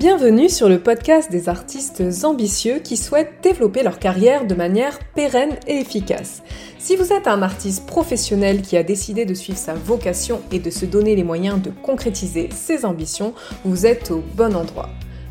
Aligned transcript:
Bienvenue 0.00 0.48
sur 0.48 0.70
le 0.70 0.78
podcast 0.78 1.30
des 1.30 1.50
artistes 1.50 2.02
ambitieux 2.24 2.78
qui 2.78 2.96
souhaitent 2.96 3.34
développer 3.42 3.82
leur 3.82 3.98
carrière 3.98 4.46
de 4.46 4.54
manière 4.54 4.98
pérenne 5.14 5.58
et 5.66 5.76
efficace. 5.76 6.42
Si 6.78 6.96
vous 6.96 7.12
êtes 7.12 7.26
un 7.26 7.42
artiste 7.42 7.84
professionnel 7.84 8.62
qui 8.62 8.78
a 8.78 8.82
décidé 8.82 9.26
de 9.26 9.34
suivre 9.34 9.58
sa 9.58 9.74
vocation 9.74 10.40
et 10.52 10.58
de 10.58 10.70
se 10.70 10.86
donner 10.86 11.16
les 11.16 11.22
moyens 11.22 11.60
de 11.60 11.68
concrétiser 11.68 12.48
ses 12.50 12.86
ambitions, 12.86 13.34
vous 13.62 13.84
êtes 13.84 14.10
au 14.10 14.22
bon 14.36 14.56
endroit. 14.56 14.88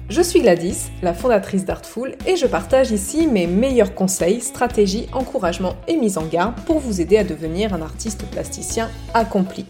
Je 0.08 0.22
suis 0.22 0.42
Gladys, 0.42 0.90
la 1.02 1.16
fondatrice 1.16 1.66
d'Artful, 1.66 2.16
et 2.28 2.36
je 2.36 2.46
partage 2.46 2.92
ici 2.92 3.26
mes 3.26 3.48
meilleurs 3.48 3.96
conseils, 3.96 4.42
stratégies, 4.42 5.08
encouragements 5.14 5.78
et 5.88 5.98
mises 5.98 6.20
en 6.20 6.26
garde 6.26 6.56
pour 6.66 6.78
vous 6.78 7.02
aider 7.02 7.18
à 7.18 7.24
devenir 7.24 7.74
un 7.74 7.82
artiste 7.82 8.24
plasticien 8.32 8.90
accompli. 9.16 9.66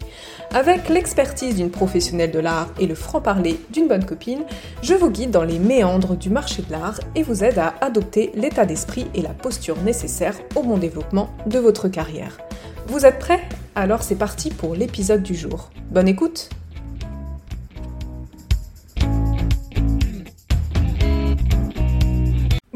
Avec 0.52 0.88
l'expertise 0.88 1.54
d'une 1.54 1.70
professionnelle 1.70 2.32
de 2.32 2.40
l'art 2.40 2.70
et 2.80 2.88
le 2.88 2.96
franc-parler 2.96 3.60
d'une 3.70 3.86
bonne 3.86 4.04
copine, 4.04 4.42
je 4.82 4.94
vous 4.94 5.08
guide 5.08 5.30
dans 5.30 5.44
les 5.44 5.60
méandres 5.60 6.16
du 6.16 6.28
marché 6.28 6.62
de 6.62 6.72
l'art 6.72 6.98
et 7.14 7.22
vous 7.22 7.44
aide 7.44 7.60
à 7.60 7.74
adopter 7.80 8.32
l'état 8.34 8.66
d'esprit 8.66 9.06
et 9.14 9.22
la 9.22 9.30
posture 9.30 9.80
nécessaires 9.82 10.36
au 10.56 10.64
bon 10.64 10.76
développement 10.76 11.30
de 11.46 11.60
votre 11.60 11.86
carrière. 11.86 12.38
Vous 12.88 13.06
êtes 13.06 13.20
prêts? 13.20 13.40
Alors 13.76 14.02
c'est 14.02 14.16
parti 14.16 14.50
pour 14.50 14.74
l'épisode 14.74 15.22
du 15.22 15.36
jour. 15.36 15.70
Bonne 15.92 16.08
écoute 16.08 16.50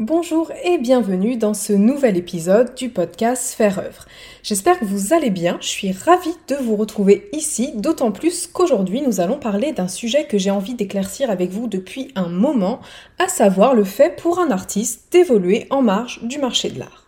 Bonjour 0.07 0.51
et 0.63 0.77
bienvenue 0.77 1.35
dans 1.35 1.55
ce 1.55 1.73
nouvel 1.73 2.15
épisode 2.15 2.75
du 2.75 2.89
podcast 2.89 3.55
Faire 3.55 3.79
œuvre. 3.79 4.05
J'espère 4.43 4.79
que 4.79 4.85
vous 4.85 5.13
allez 5.13 5.31
bien, 5.31 5.57
je 5.61 5.67
suis 5.67 5.91
ravie 5.93 6.35
de 6.47 6.57
vous 6.57 6.75
retrouver 6.75 7.27
ici, 7.33 7.71
d'autant 7.73 8.11
plus 8.11 8.45
qu'aujourd'hui 8.45 9.01
nous 9.01 9.19
allons 9.19 9.39
parler 9.39 9.71
d'un 9.71 9.87
sujet 9.87 10.27
que 10.27 10.37
j'ai 10.37 10.51
envie 10.51 10.75
d'éclaircir 10.75 11.31
avec 11.31 11.49
vous 11.49 11.65
depuis 11.65 12.11
un 12.13 12.27
moment, 12.27 12.81
à 13.17 13.27
savoir 13.27 13.73
le 13.73 13.83
fait 13.83 14.15
pour 14.15 14.37
un 14.37 14.51
artiste 14.51 15.11
d'évoluer 15.11 15.65
en 15.71 15.81
marge 15.81 16.19
du 16.21 16.37
marché 16.37 16.69
de 16.69 16.77
l'art. 16.77 17.07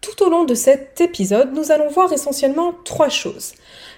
Tout 0.00 0.22
au 0.22 0.30
long 0.30 0.44
de 0.44 0.54
cet 0.54 1.00
épisode, 1.00 1.52
nous 1.52 1.72
allons 1.72 1.88
voir 1.88 2.12
essentiellement 2.12 2.74
trois 2.84 3.08
choses. 3.08 3.54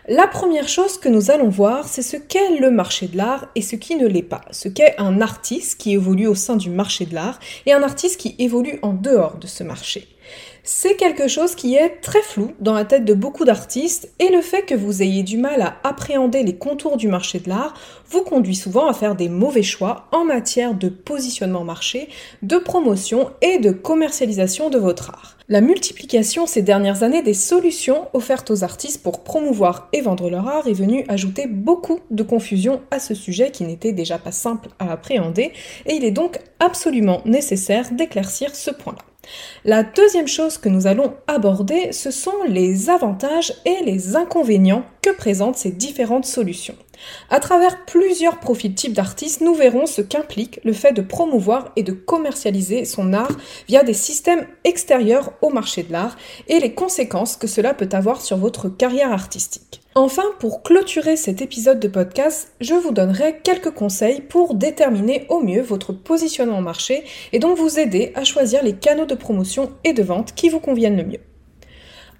La 0.08 0.28
première 0.28 0.68
chose 0.68 0.98
que 0.98 1.08
nous 1.08 1.32
allons 1.32 1.48
voir, 1.48 1.88
c'est 1.88 2.00
ce 2.00 2.16
qu'est 2.16 2.60
le 2.60 2.70
marché 2.70 3.08
de 3.08 3.16
l'art 3.16 3.48
et 3.56 3.60
ce 3.60 3.74
qui 3.74 3.96
ne 3.96 4.06
l'est 4.06 4.22
pas. 4.22 4.42
Ce 4.52 4.68
qu'est 4.68 4.94
un 4.98 5.20
artiste 5.20 5.80
qui 5.80 5.94
évolue 5.94 6.28
au 6.28 6.36
sein 6.36 6.54
du 6.54 6.70
marché 6.70 7.06
de 7.06 7.14
l'art 7.16 7.40
et 7.66 7.72
un 7.72 7.82
artiste 7.82 8.20
qui 8.20 8.36
évolue 8.38 8.78
en 8.82 8.92
dehors 8.92 9.36
de 9.38 9.48
ce 9.48 9.64
marché. 9.64 10.06
C'est 10.68 10.96
quelque 10.96 11.28
chose 11.28 11.54
qui 11.54 11.76
est 11.76 12.00
très 12.00 12.22
flou 12.22 12.50
dans 12.58 12.74
la 12.74 12.84
tête 12.84 13.04
de 13.04 13.14
beaucoup 13.14 13.44
d'artistes 13.44 14.10
et 14.18 14.30
le 14.30 14.42
fait 14.42 14.62
que 14.62 14.74
vous 14.74 15.00
ayez 15.00 15.22
du 15.22 15.38
mal 15.38 15.62
à 15.62 15.76
appréhender 15.84 16.42
les 16.42 16.56
contours 16.56 16.96
du 16.96 17.06
marché 17.06 17.38
de 17.38 17.48
l'art 17.48 17.74
vous 18.10 18.22
conduit 18.22 18.56
souvent 18.56 18.88
à 18.88 18.92
faire 18.92 19.14
des 19.14 19.28
mauvais 19.28 19.62
choix 19.62 20.08
en 20.10 20.24
matière 20.24 20.74
de 20.74 20.88
positionnement 20.88 21.62
marché, 21.62 22.08
de 22.42 22.56
promotion 22.56 23.30
et 23.42 23.60
de 23.60 23.70
commercialisation 23.70 24.68
de 24.68 24.78
votre 24.78 25.10
art. 25.10 25.36
La 25.48 25.60
multiplication 25.60 26.48
ces 26.48 26.62
dernières 26.62 27.04
années 27.04 27.22
des 27.22 27.32
solutions 27.32 28.08
offertes 28.12 28.50
aux 28.50 28.64
artistes 28.64 29.04
pour 29.04 29.22
promouvoir 29.22 29.88
et 29.92 30.00
vendre 30.00 30.28
leur 30.28 30.48
art 30.48 30.66
est 30.66 30.72
venue 30.72 31.04
ajouter 31.06 31.46
beaucoup 31.46 32.00
de 32.10 32.24
confusion 32.24 32.80
à 32.90 32.98
ce 32.98 33.14
sujet 33.14 33.52
qui 33.52 33.62
n'était 33.62 33.92
déjà 33.92 34.18
pas 34.18 34.32
simple 34.32 34.70
à 34.80 34.90
appréhender 34.90 35.52
et 35.86 35.94
il 35.94 36.04
est 36.04 36.10
donc 36.10 36.40
absolument 36.58 37.22
nécessaire 37.24 37.92
d'éclaircir 37.92 38.56
ce 38.56 38.72
point-là. 38.72 39.15
La 39.64 39.82
deuxième 39.82 40.28
chose 40.28 40.58
que 40.58 40.68
nous 40.68 40.86
allons 40.86 41.14
aborder, 41.26 41.92
ce 41.92 42.10
sont 42.10 42.44
les 42.48 42.90
avantages 42.90 43.52
et 43.64 43.84
les 43.84 44.16
inconvénients 44.16 44.84
que 45.02 45.10
présentent 45.10 45.56
ces 45.56 45.72
différentes 45.72 46.26
solutions. 46.26 46.76
À 47.30 47.40
travers 47.40 47.84
plusieurs 47.84 48.38
profils 48.38 48.74
types 48.74 48.92
d'artistes, 48.92 49.40
nous 49.40 49.54
verrons 49.54 49.86
ce 49.86 50.02
qu'implique 50.02 50.60
le 50.64 50.72
fait 50.72 50.92
de 50.92 51.02
promouvoir 51.02 51.72
et 51.76 51.82
de 51.82 51.92
commercialiser 51.92 52.84
son 52.84 53.12
art 53.12 53.36
via 53.68 53.82
des 53.82 53.94
systèmes 53.94 54.46
extérieurs 54.64 55.32
au 55.42 55.50
marché 55.50 55.82
de 55.82 55.92
l'art 55.92 56.16
et 56.48 56.60
les 56.60 56.74
conséquences 56.74 57.36
que 57.36 57.46
cela 57.46 57.74
peut 57.74 57.88
avoir 57.92 58.20
sur 58.20 58.36
votre 58.36 58.68
carrière 58.68 59.12
artistique. 59.12 59.82
Enfin, 59.94 60.24
pour 60.40 60.62
clôturer 60.62 61.16
cet 61.16 61.40
épisode 61.40 61.80
de 61.80 61.88
podcast, 61.88 62.52
je 62.60 62.74
vous 62.74 62.92
donnerai 62.92 63.40
quelques 63.42 63.70
conseils 63.70 64.20
pour 64.20 64.54
déterminer 64.54 65.24
au 65.30 65.40
mieux 65.40 65.62
votre 65.62 65.94
positionnement 65.94 66.58
au 66.58 66.62
marché 66.62 67.04
et 67.32 67.38
donc 67.38 67.56
vous 67.56 67.78
aider 67.78 68.12
à 68.14 68.22
choisir 68.22 68.62
les 68.62 68.74
canaux 68.74 69.06
de 69.06 69.14
promotion 69.14 69.72
et 69.84 69.94
de 69.94 70.02
vente 70.02 70.34
qui 70.34 70.50
vous 70.50 70.60
conviennent 70.60 70.98
le 70.98 71.04
mieux. 71.04 71.20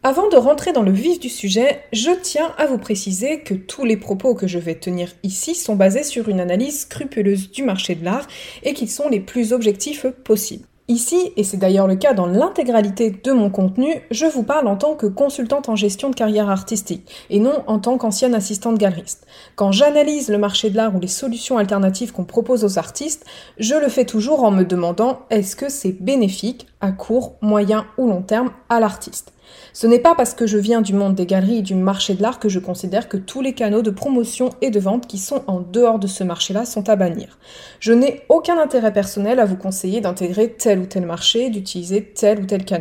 Avant 0.09 0.29
de 0.29 0.37
rentrer 0.37 0.73
dans 0.73 0.85
le 0.85 0.93
vif 0.93 1.19
du 1.19 1.29
sujet, 1.29 1.81
je 1.93 2.13
tiens 2.23 2.53
à 2.59 2.67
vous 2.67 2.79
préciser 2.79 3.41
que 3.41 3.55
tous 3.55 3.85
les 3.85 3.97
propos 3.97 4.37
que 4.37 4.47
je 4.47 4.61
vais 4.61 4.77
tenir 4.77 5.09
ici 5.25 5.57
sont 5.57 5.75
basés 5.75 6.05
sur 6.05 6.29
une 6.29 6.39
analyse 6.39 6.83
scrupuleuse 6.83 7.51
du 7.51 7.65
marché 7.65 7.97
de 7.97 8.05
l'art 8.05 8.29
et 8.63 8.73
qu'ils 8.73 8.89
sont 8.89 9.09
les 9.09 9.19
plus 9.19 9.53
objectifs 9.53 10.07
possibles. 10.07 10.65
Ici, 10.87 11.33
et 11.37 11.43
c'est 11.43 11.57
d'ailleurs 11.57 11.89
le 11.89 11.97
cas 11.97 12.15
dans 12.15 12.29
l'intégralité 12.29 13.11
de 13.11 13.33
mon 13.33 13.51
contenu, 13.51 14.01
je 14.13 14.27
vous 14.27 14.45
parle 14.45 14.69
en 14.69 14.77
tant 14.77 14.95
que 14.95 15.07
consultante 15.07 15.69
en 15.69 15.75
gestion 15.75 16.09
de 16.09 16.15
carrière 16.15 16.51
artistique 16.51 17.11
et 17.29 17.41
non 17.41 17.65
en 17.67 17.81
tant 17.81 17.99
qu'ancienne 17.99 18.37
assistante 18.37 18.79
galeriste. 18.79 19.27
Quand 19.57 19.73
j'analyse 19.73 20.29
le 20.29 20.39
marché 20.39 20.71
de 20.71 20.77
l'art 20.77 20.95
ou 20.95 21.01
les 21.01 21.09
solutions 21.09 21.59
alternatives 21.59 22.13
qu'on 22.13 22.23
propose 22.23 22.65
aux 22.65 22.79
artistes, 22.79 23.27
je 23.59 23.75
le 23.75 23.89
fais 23.89 24.05
toujours 24.05 24.45
en 24.45 24.53
me 24.53 24.63
demandant 24.63 25.23
est-ce 25.31 25.57
que 25.57 25.69
c'est 25.69 26.01
bénéfique 26.01 26.69
à 26.81 26.93
court, 26.93 27.35
moyen 27.41 27.87
ou 27.99 28.07
long 28.07 28.23
terme 28.23 28.53
à 28.69 28.79
l'artiste. 28.79 29.33
Ce 29.73 29.87
n'est 29.87 29.99
pas 29.99 30.15
parce 30.15 30.35
que 30.35 30.47
je 30.47 30.59
viens 30.59 30.81
du 30.81 30.95
monde 30.95 31.15
des 31.15 31.27
galeries 31.27 31.59
et 31.59 31.63
du 31.63 31.75
marché 31.75 32.15
de 32.15 32.23
l'art 32.23 32.39
que 32.39 32.49
je 32.49 32.59
considère 32.59 33.09
que 33.09 33.17
tous 33.17 33.43
les 33.43 33.53
canaux 33.53 33.83
de 33.83 33.91
promotion 33.91 34.51
et 34.63 34.71
de 34.71 34.81
vente 34.81 35.07
qui 35.07 35.19
sont 35.19 35.43
en 35.47 35.61
dehors 35.61 35.99
de 35.99 36.07
ce 36.07 36.25
marché-là 36.25 36.65
sont 36.65 36.89
à 36.89 36.97
bannir. 36.97 37.39
Je 37.81 37.93
n'ai 37.93 38.23
aucun 38.29 38.59
intérêt 38.59 38.93
personnel 38.93 39.39
à 39.39 39.45
vous 39.45 39.57
conseiller 39.57 40.01
d'intégrer 40.01 40.53
tel 40.53 40.79
ou 40.79 40.87
tel 40.87 41.05
marché, 41.05 41.51
d'utiliser 41.51 42.03
tel 42.03 42.41
ou 42.41 42.47
tel 42.47 42.65
canal. 42.65 42.77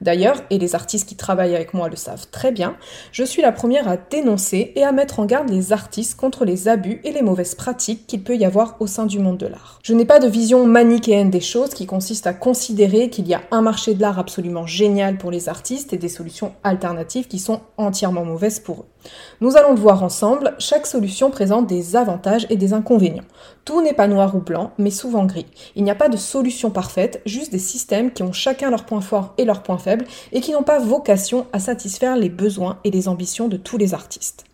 D'ailleurs, 0.00 0.42
et 0.50 0.58
les 0.58 0.74
artistes 0.74 1.08
qui 1.08 1.16
travaillent 1.16 1.54
avec 1.54 1.74
moi 1.74 1.88
le 1.88 1.96
savent 1.96 2.26
très 2.30 2.52
bien, 2.52 2.76
je 3.12 3.24
suis 3.24 3.42
la 3.42 3.52
première 3.52 3.88
à 3.88 3.96
dénoncer 3.96 4.72
et 4.74 4.84
à 4.84 4.92
mettre 4.92 5.20
en 5.20 5.26
garde 5.26 5.48
les 5.50 5.72
artistes 5.72 6.18
contre 6.18 6.44
les 6.44 6.68
abus 6.68 7.00
et 7.04 7.12
les 7.12 7.22
mauvaises 7.22 7.54
pratiques 7.54 8.06
qu'il 8.06 8.22
peut 8.22 8.36
y 8.36 8.44
avoir 8.44 8.76
au 8.80 8.86
sein 8.86 9.06
du 9.06 9.18
monde 9.18 9.38
de 9.38 9.46
l'art. 9.46 9.78
Je 9.82 9.94
n'ai 9.94 10.04
pas 10.04 10.18
de 10.18 10.28
vision 10.28 10.66
manichéenne 10.66 11.30
des 11.30 11.40
choses 11.40 11.74
qui 11.74 11.86
consiste 11.86 12.26
à 12.26 12.32
considérer 12.32 13.10
qu'il 13.10 13.28
y 13.28 13.34
a 13.34 13.42
un 13.50 13.62
marché 13.62 13.94
de 13.94 14.00
l'art 14.00 14.18
absolument 14.18 14.66
génial 14.66 15.18
pour 15.18 15.30
les 15.30 15.48
artistes 15.48 15.92
et 15.92 15.98
des 15.98 16.07
solutions 16.08 16.52
alternatives 16.64 17.28
qui 17.28 17.38
sont 17.38 17.60
entièrement 17.76 18.24
mauvaises 18.24 18.60
pour 18.60 18.80
eux. 18.80 19.08
Nous 19.40 19.56
allons 19.56 19.74
le 19.74 19.80
voir 19.80 20.02
ensemble, 20.02 20.54
chaque 20.58 20.86
solution 20.86 21.30
présente 21.30 21.66
des 21.66 21.96
avantages 21.96 22.46
et 22.50 22.56
des 22.56 22.72
inconvénients. 22.72 23.24
Tout 23.64 23.82
n'est 23.82 23.94
pas 23.94 24.08
noir 24.08 24.34
ou 24.34 24.40
blanc, 24.40 24.72
mais 24.78 24.90
souvent 24.90 25.24
gris. 25.24 25.46
Il 25.76 25.84
n'y 25.84 25.90
a 25.90 25.94
pas 25.94 26.08
de 26.08 26.16
solution 26.16 26.70
parfaite, 26.70 27.20
juste 27.26 27.52
des 27.52 27.58
systèmes 27.58 28.12
qui 28.12 28.22
ont 28.22 28.32
chacun 28.32 28.70
leurs 28.70 28.84
points 28.84 29.00
forts 29.00 29.34
et 29.38 29.44
leurs 29.44 29.62
points 29.62 29.78
faibles, 29.78 30.06
et 30.32 30.40
qui 30.40 30.52
n'ont 30.52 30.62
pas 30.62 30.78
vocation 30.78 31.46
à 31.52 31.60
satisfaire 31.60 32.16
les 32.16 32.30
besoins 32.30 32.78
et 32.84 32.90
les 32.90 33.08
ambitions 33.08 33.48
de 33.48 33.56
tous 33.56 33.78
les 33.78 33.94
artistes. 33.94 34.44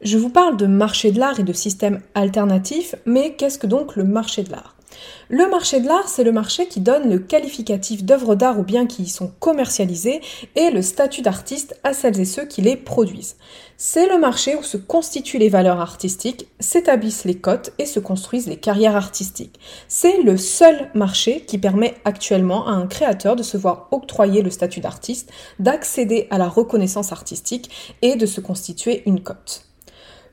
Je 0.00 0.18
vous 0.18 0.30
parle 0.30 0.56
de 0.56 0.66
marché 0.66 1.12
de 1.12 1.18
l'art 1.18 1.40
et 1.40 1.44
de 1.44 1.52
systèmes 1.52 2.00
alternatifs, 2.14 2.94
mais 3.06 3.34
qu'est-ce 3.36 3.58
que 3.58 3.66
donc 3.66 3.96
le 3.96 4.04
marché 4.04 4.42
de 4.42 4.50
l'art? 4.50 4.73
Le 5.28 5.48
marché 5.48 5.80
de 5.80 5.88
l'art, 5.88 6.08
c'est 6.08 6.24
le 6.24 6.32
marché 6.32 6.66
qui 6.66 6.80
donne 6.80 7.08
le 7.08 7.18
qualificatif 7.18 8.04
d'œuvre 8.04 8.34
d'art 8.34 8.58
ou 8.58 8.62
biens 8.62 8.86
qui 8.86 9.04
y 9.04 9.08
sont 9.08 9.32
commercialisés 9.40 10.20
et 10.54 10.70
le 10.70 10.82
statut 10.82 11.22
d'artiste 11.22 11.78
à 11.82 11.94
celles 11.94 12.20
et 12.20 12.24
ceux 12.24 12.44
qui 12.44 12.60
les 12.60 12.76
produisent. 12.76 13.36
C'est 13.76 14.06
le 14.08 14.18
marché 14.18 14.54
où 14.54 14.62
se 14.62 14.76
constituent 14.76 15.38
les 15.38 15.48
valeurs 15.48 15.80
artistiques, 15.80 16.46
s'établissent 16.60 17.24
les 17.24 17.36
cotes 17.36 17.72
et 17.78 17.86
se 17.86 18.00
construisent 18.00 18.46
les 18.46 18.56
carrières 18.56 18.96
artistiques. 18.96 19.58
C'est 19.88 20.22
le 20.22 20.36
seul 20.36 20.90
marché 20.94 21.40
qui 21.40 21.58
permet 21.58 21.94
actuellement 22.04 22.68
à 22.68 22.72
un 22.72 22.86
créateur 22.86 23.34
de 23.34 23.42
se 23.42 23.56
voir 23.56 23.88
octroyer 23.90 24.42
le 24.42 24.50
statut 24.50 24.80
d'artiste, 24.80 25.30
d'accéder 25.58 26.28
à 26.30 26.38
la 26.38 26.48
reconnaissance 26.48 27.12
artistique 27.12 27.96
et 28.02 28.16
de 28.16 28.26
se 28.26 28.40
constituer 28.40 29.02
une 29.06 29.22
cote. 29.22 29.66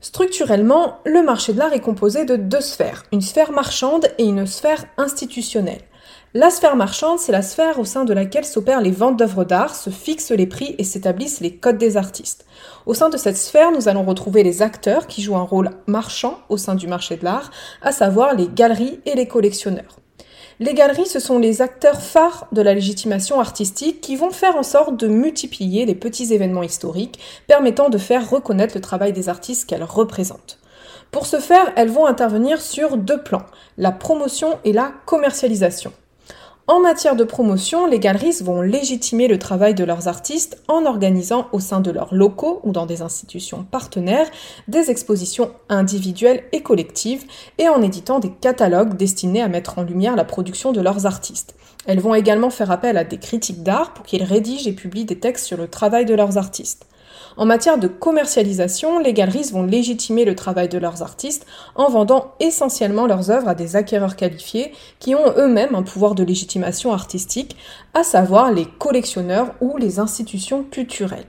Structurellement, 0.02 0.98
le 1.06 1.22
marché 1.22 1.52
de 1.52 1.60
l'art 1.60 1.74
est 1.74 1.80
composé 1.80 2.24
de 2.24 2.34
deux 2.34 2.60
sphères, 2.60 3.04
une 3.12 3.20
sphère 3.20 3.52
marchande 3.52 4.08
et 4.18 4.24
une 4.24 4.48
sphère 4.48 4.84
institutionnelle. 4.96 5.82
La 6.34 6.50
sphère 6.50 6.74
marchande, 6.74 7.20
c'est 7.20 7.30
la 7.30 7.40
sphère 7.40 7.78
au 7.78 7.84
sein 7.84 8.04
de 8.04 8.12
laquelle 8.12 8.44
s'opèrent 8.44 8.80
les 8.80 8.90
ventes 8.90 9.16
d'œuvres 9.16 9.44
d'art, 9.44 9.76
se 9.76 9.90
fixent 9.90 10.32
les 10.32 10.48
prix 10.48 10.74
et 10.76 10.82
s'établissent 10.82 11.38
les 11.38 11.54
codes 11.54 11.78
des 11.78 11.96
artistes. 11.96 12.46
Au 12.84 12.94
sein 12.94 13.10
de 13.10 13.16
cette 13.16 13.36
sphère, 13.36 13.70
nous 13.70 13.86
allons 13.86 14.02
retrouver 14.02 14.42
les 14.42 14.60
acteurs 14.60 15.06
qui 15.06 15.22
jouent 15.22 15.36
un 15.36 15.42
rôle 15.42 15.70
marchand 15.86 16.40
au 16.48 16.56
sein 16.56 16.74
du 16.74 16.88
marché 16.88 17.16
de 17.16 17.24
l'art, 17.24 17.52
à 17.80 17.92
savoir 17.92 18.34
les 18.34 18.48
galeries 18.48 18.98
et 19.06 19.14
les 19.14 19.28
collectionneurs. 19.28 20.00
Les 20.60 20.74
galeries, 20.74 21.06
ce 21.06 21.20
sont 21.20 21.38
les 21.38 21.62
acteurs 21.62 22.02
phares 22.02 22.46
de 22.52 22.62
la 22.62 22.74
légitimation 22.74 23.40
artistique 23.40 24.00
qui 24.00 24.16
vont 24.16 24.30
faire 24.30 24.56
en 24.56 24.62
sorte 24.62 24.96
de 24.96 25.08
multiplier 25.08 25.86
les 25.86 25.94
petits 25.94 26.32
événements 26.32 26.62
historiques 26.62 27.18
permettant 27.46 27.88
de 27.88 27.98
faire 27.98 28.28
reconnaître 28.28 28.74
le 28.74 28.80
travail 28.80 29.12
des 29.12 29.28
artistes 29.28 29.68
qu'elles 29.68 29.84
représentent. 29.84 30.58
Pour 31.10 31.26
ce 31.26 31.40
faire, 31.40 31.72
elles 31.76 31.90
vont 31.90 32.06
intervenir 32.06 32.60
sur 32.60 32.96
deux 32.96 33.22
plans, 33.22 33.44
la 33.76 33.92
promotion 33.92 34.58
et 34.64 34.72
la 34.72 34.92
commercialisation. 35.04 35.92
En 36.68 36.78
matière 36.78 37.16
de 37.16 37.24
promotion, 37.24 37.86
les 37.86 37.98
galeristes 37.98 38.44
vont 38.44 38.62
légitimer 38.62 39.26
le 39.26 39.36
travail 39.36 39.74
de 39.74 39.82
leurs 39.82 40.06
artistes 40.06 40.62
en 40.68 40.86
organisant 40.86 41.48
au 41.50 41.58
sein 41.58 41.80
de 41.80 41.90
leurs 41.90 42.14
locaux 42.14 42.60
ou 42.62 42.70
dans 42.70 42.86
des 42.86 43.02
institutions 43.02 43.66
partenaires 43.68 44.30
des 44.68 44.88
expositions 44.88 45.50
individuelles 45.68 46.44
et 46.52 46.62
collectives 46.62 47.24
et 47.58 47.68
en 47.68 47.82
éditant 47.82 48.20
des 48.20 48.30
catalogues 48.30 48.96
destinés 48.96 49.42
à 49.42 49.48
mettre 49.48 49.80
en 49.80 49.82
lumière 49.82 50.14
la 50.14 50.24
production 50.24 50.70
de 50.70 50.80
leurs 50.80 51.04
artistes. 51.04 51.56
Elles 51.86 52.00
vont 52.00 52.14
également 52.14 52.50
faire 52.50 52.70
appel 52.70 52.96
à 52.96 53.02
des 53.02 53.18
critiques 53.18 53.64
d'art 53.64 53.92
pour 53.92 54.06
qu'ils 54.06 54.22
rédigent 54.22 54.68
et 54.68 54.72
publient 54.72 55.04
des 55.04 55.18
textes 55.18 55.46
sur 55.46 55.56
le 55.56 55.66
travail 55.66 56.04
de 56.04 56.14
leurs 56.14 56.38
artistes. 56.38 56.86
En 57.36 57.46
matière 57.46 57.78
de 57.78 57.88
commercialisation, 57.88 58.98
les 58.98 59.12
galeristes 59.12 59.52
vont 59.52 59.62
légitimer 59.62 60.24
le 60.24 60.34
travail 60.34 60.68
de 60.68 60.78
leurs 60.78 61.02
artistes 61.02 61.46
en 61.74 61.88
vendant 61.88 62.34
essentiellement 62.40 63.06
leurs 63.06 63.30
œuvres 63.30 63.48
à 63.48 63.54
des 63.54 63.76
acquéreurs 63.76 64.16
qualifiés 64.16 64.72
qui 64.98 65.14
ont 65.14 65.32
eux-mêmes 65.36 65.74
un 65.74 65.82
pouvoir 65.82 66.14
de 66.14 66.24
légitimation 66.24 66.92
artistique, 66.92 67.56
à 67.94 68.02
savoir 68.02 68.52
les 68.52 68.66
collectionneurs 68.66 69.54
ou 69.60 69.76
les 69.76 69.98
institutions 69.98 70.64
culturelles. 70.64 71.26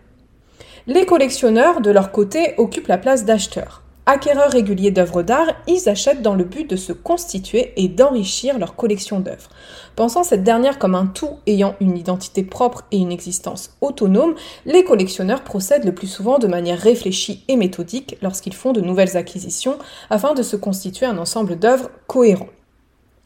Les 0.88 1.06
collectionneurs, 1.06 1.80
de 1.80 1.92
leur 1.92 2.12
côté, 2.12 2.56
occupent 2.58 2.88
la 2.88 2.98
place 2.98 3.24
d'acheteurs. 3.24 3.83
Acquéreurs 4.06 4.52
réguliers 4.52 4.92
d'œuvres 4.92 5.24
d'art, 5.24 5.48
ils 5.66 5.88
achètent 5.88 6.22
dans 6.22 6.36
le 6.36 6.44
but 6.44 6.70
de 6.70 6.76
se 6.76 6.92
constituer 6.92 7.72
et 7.78 7.88
d'enrichir 7.88 8.60
leur 8.60 8.76
collection 8.76 9.22
d'œuvres. 9.22 9.48
Pensant 9.96 10.26
cette 10.26 10.44
dernière 10.44 10.78
comme 10.78 10.94
un 10.94 11.06
tout 11.06 11.40
ayant 11.48 11.76
une 11.80 11.96
identité 11.98 12.44
propre 12.44 12.84
et 12.92 12.98
une 12.98 13.14
existence 13.14 13.78
autonome, 13.80 14.36
les 14.66 14.84
collectionneurs 14.84 15.46
procèdent 15.46 15.86
le 15.86 15.96
plus 15.96 16.08
souvent 16.08 16.38
de 16.38 16.48
manière 16.48 16.80
réfléchie 16.80 17.46
et 17.48 17.56
méthodique 17.56 18.18
lorsqu'ils 18.22 18.54
font 18.54 18.74
de 18.74 18.82
nouvelles 18.82 19.16
acquisitions 19.16 19.78
afin 20.10 20.34
de 20.34 20.44
se 20.44 20.58
constituer 20.58 21.06
un 21.06 21.18
ensemble 21.18 21.58
d'œuvres 21.58 21.90
cohérent. 22.06 22.50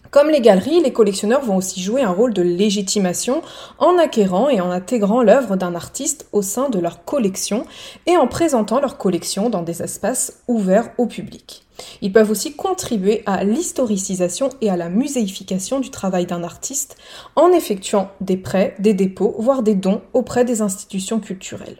Comme 0.10 0.30
les 0.30 0.40
galeries, 0.40 0.82
les 0.82 0.94
collectionneurs 0.94 1.44
vont 1.44 1.58
aussi 1.58 1.82
jouer 1.82 2.02
un 2.02 2.12
rôle 2.12 2.34
de 2.34 2.42
légitimation 2.42 3.42
en 3.78 3.98
acquérant 3.98 4.48
et 4.48 4.62
en 4.62 4.72
intégrant 4.72 5.22
l'œuvre 5.22 5.58
d'un 5.58 5.76
artiste 5.76 6.28
au 6.32 6.42
sein 6.42 6.70
de 6.70 6.80
leur 6.80 7.04
collection 7.04 7.66
et 8.06 8.16
en 8.16 8.28
présentant 8.28 8.80
leur 8.80 8.98
collection 8.98 9.50
dans 9.50 9.64
des 9.64 9.82
espaces 9.82 10.44
ouverts 10.48 10.92
au 10.98 11.08
public. 11.08 11.66
Ils 12.02 12.14
peuvent 12.14 12.32
aussi 12.32 12.56
contribuer 12.56 13.22
à 13.26 13.44
l'historicisation 13.44 14.50
et 14.62 14.70
à 14.70 14.78
la 14.78 14.90
muséification 14.90 15.80
du 15.80 15.92
travail 15.92 16.26
d'un 16.26 16.44
artiste 16.44 16.96
en 17.36 17.52
effectuant 17.52 18.10
des 18.22 18.38
prêts, 18.38 18.76
des 18.80 18.94
dépôts, 18.94 19.36
voire 19.40 19.62
des 19.62 19.76
dons 19.76 20.02
auprès 20.14 20.46
des 20.46 20.62
institutions 20.62 21.20
culturelles. 21.20 21.78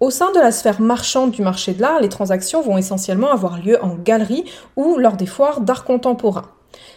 Au 0.00 0.10
sein 0.10 0.32
de 0.32 0.40
la 0.40 0.50
sphère 0.50 0.80
marchande 0.80 1.30
du 1.30 1.42
marché 1.42 1.72
de 1.74 1.80
l'art, 1.80 2.00
les 2.00 2.08
transactions 2.08 2.62
vont 2.62 2.76
essentiellement 2.76 3.30
avoir 3.30 3.62
lieu 3.62 3.78
en 3.84 3.94
galerie 3.94 4.44
ou 4.74 4.98
lors 4.98 5.16
des 5.16 5.26
foires 5.26 5.60
d'art 5.60 5.84
contemporain. 5.84 6.50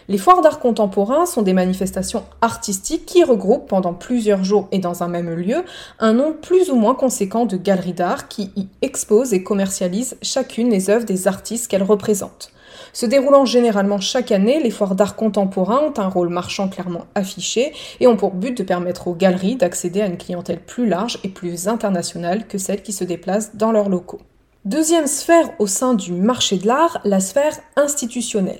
Les 0.08 0.18
foires 0.18 0.40
d'art 0.40 0.60
contemporain 0.60 1.26
sont 1.26 1.42
des 1.42 1.52
manifestations 1.52 2.24
artistiques 2.40 3.06
qui 3.06 3.24
regroupent 3.24 3.68
pendant 3.68 3.94
plusieurs 3.94 4.44
jours 4.44 4.68
et 4.72 4.78
dans 4.78 5.02
un 5.02 5.08
même 5.08 5.30
lieu 5.30 5.64
un 5.98 6.12
nombre 6.12 6.36
plus 6.36 6.70
ou 6.70 6.76
moins 6.76 6.94
conséquent 6.94 7.46
de 7.46 7.56
galeries 7.56 7.92
d'art 7.92 8.28
qui 8.28 8.52
y 8.56 8.68
exposent 8.82 9.32
et 9.32 9.42
commercialisent 9.42 10.16
chacune 10.22 10.70
les 10.70 10.90
œuvres 10.90 11.04
des 11.04 11.28
artistes 11.28 11.68
qu'elles 11.68 11.82
représentent. 11.82 12.52
Se 12.92 13.06
déroulant 13.06 13.44
généralement 13.44 14.00
chaque 14.00 14.32
année, 14.32 14.62
les 14.62 14.70
foires 14.70 14.94
d'art 14.94 15.16
contemporain 15.16 15.80
ont 15.80 16.00
un 16.00 16.08
rôle 16.08 16.28
marchand 16.28 16.68
clairement 16.68 17.06
affiché 17.14 17.72
et 18.00 18.06
ont 18.06 18.16
pour 18.16 18.32
but 18.32 18.56
de 18.56 18.62
permettre 18.62 19.08
aux 19.08 19.14
galeries 19.14 19.56
d'accéder 19.56 20.00
à 20.00 20.06
une 20.06 20.18
clientèle 20.18 20.60
plus 20.60 20.88
large 20.88 21.18
et 21.24 21.28
plus 21.28 21.68
internationale 21.68 22.46
que 22.46 22.58
celle 22.58 22.82
qui 22.82 22.92
se 22.92 23.04
déplace 23.04 23.56
dans 23.56 23.72
leurs 23.72 23.88
locaux. 23.88 24.20
Deuxième 24.66 25.06
sphère 25.06 25.52
au 25.60 25.68
sein 25.68 25.94
du 25.94 26.10
marché 26.10 26.56
de 26.56 26.66
l'art, 26.66 26.98
la 27.04 27.20
sphère 27.20 27.56
institutionnelle. 27.76 28.58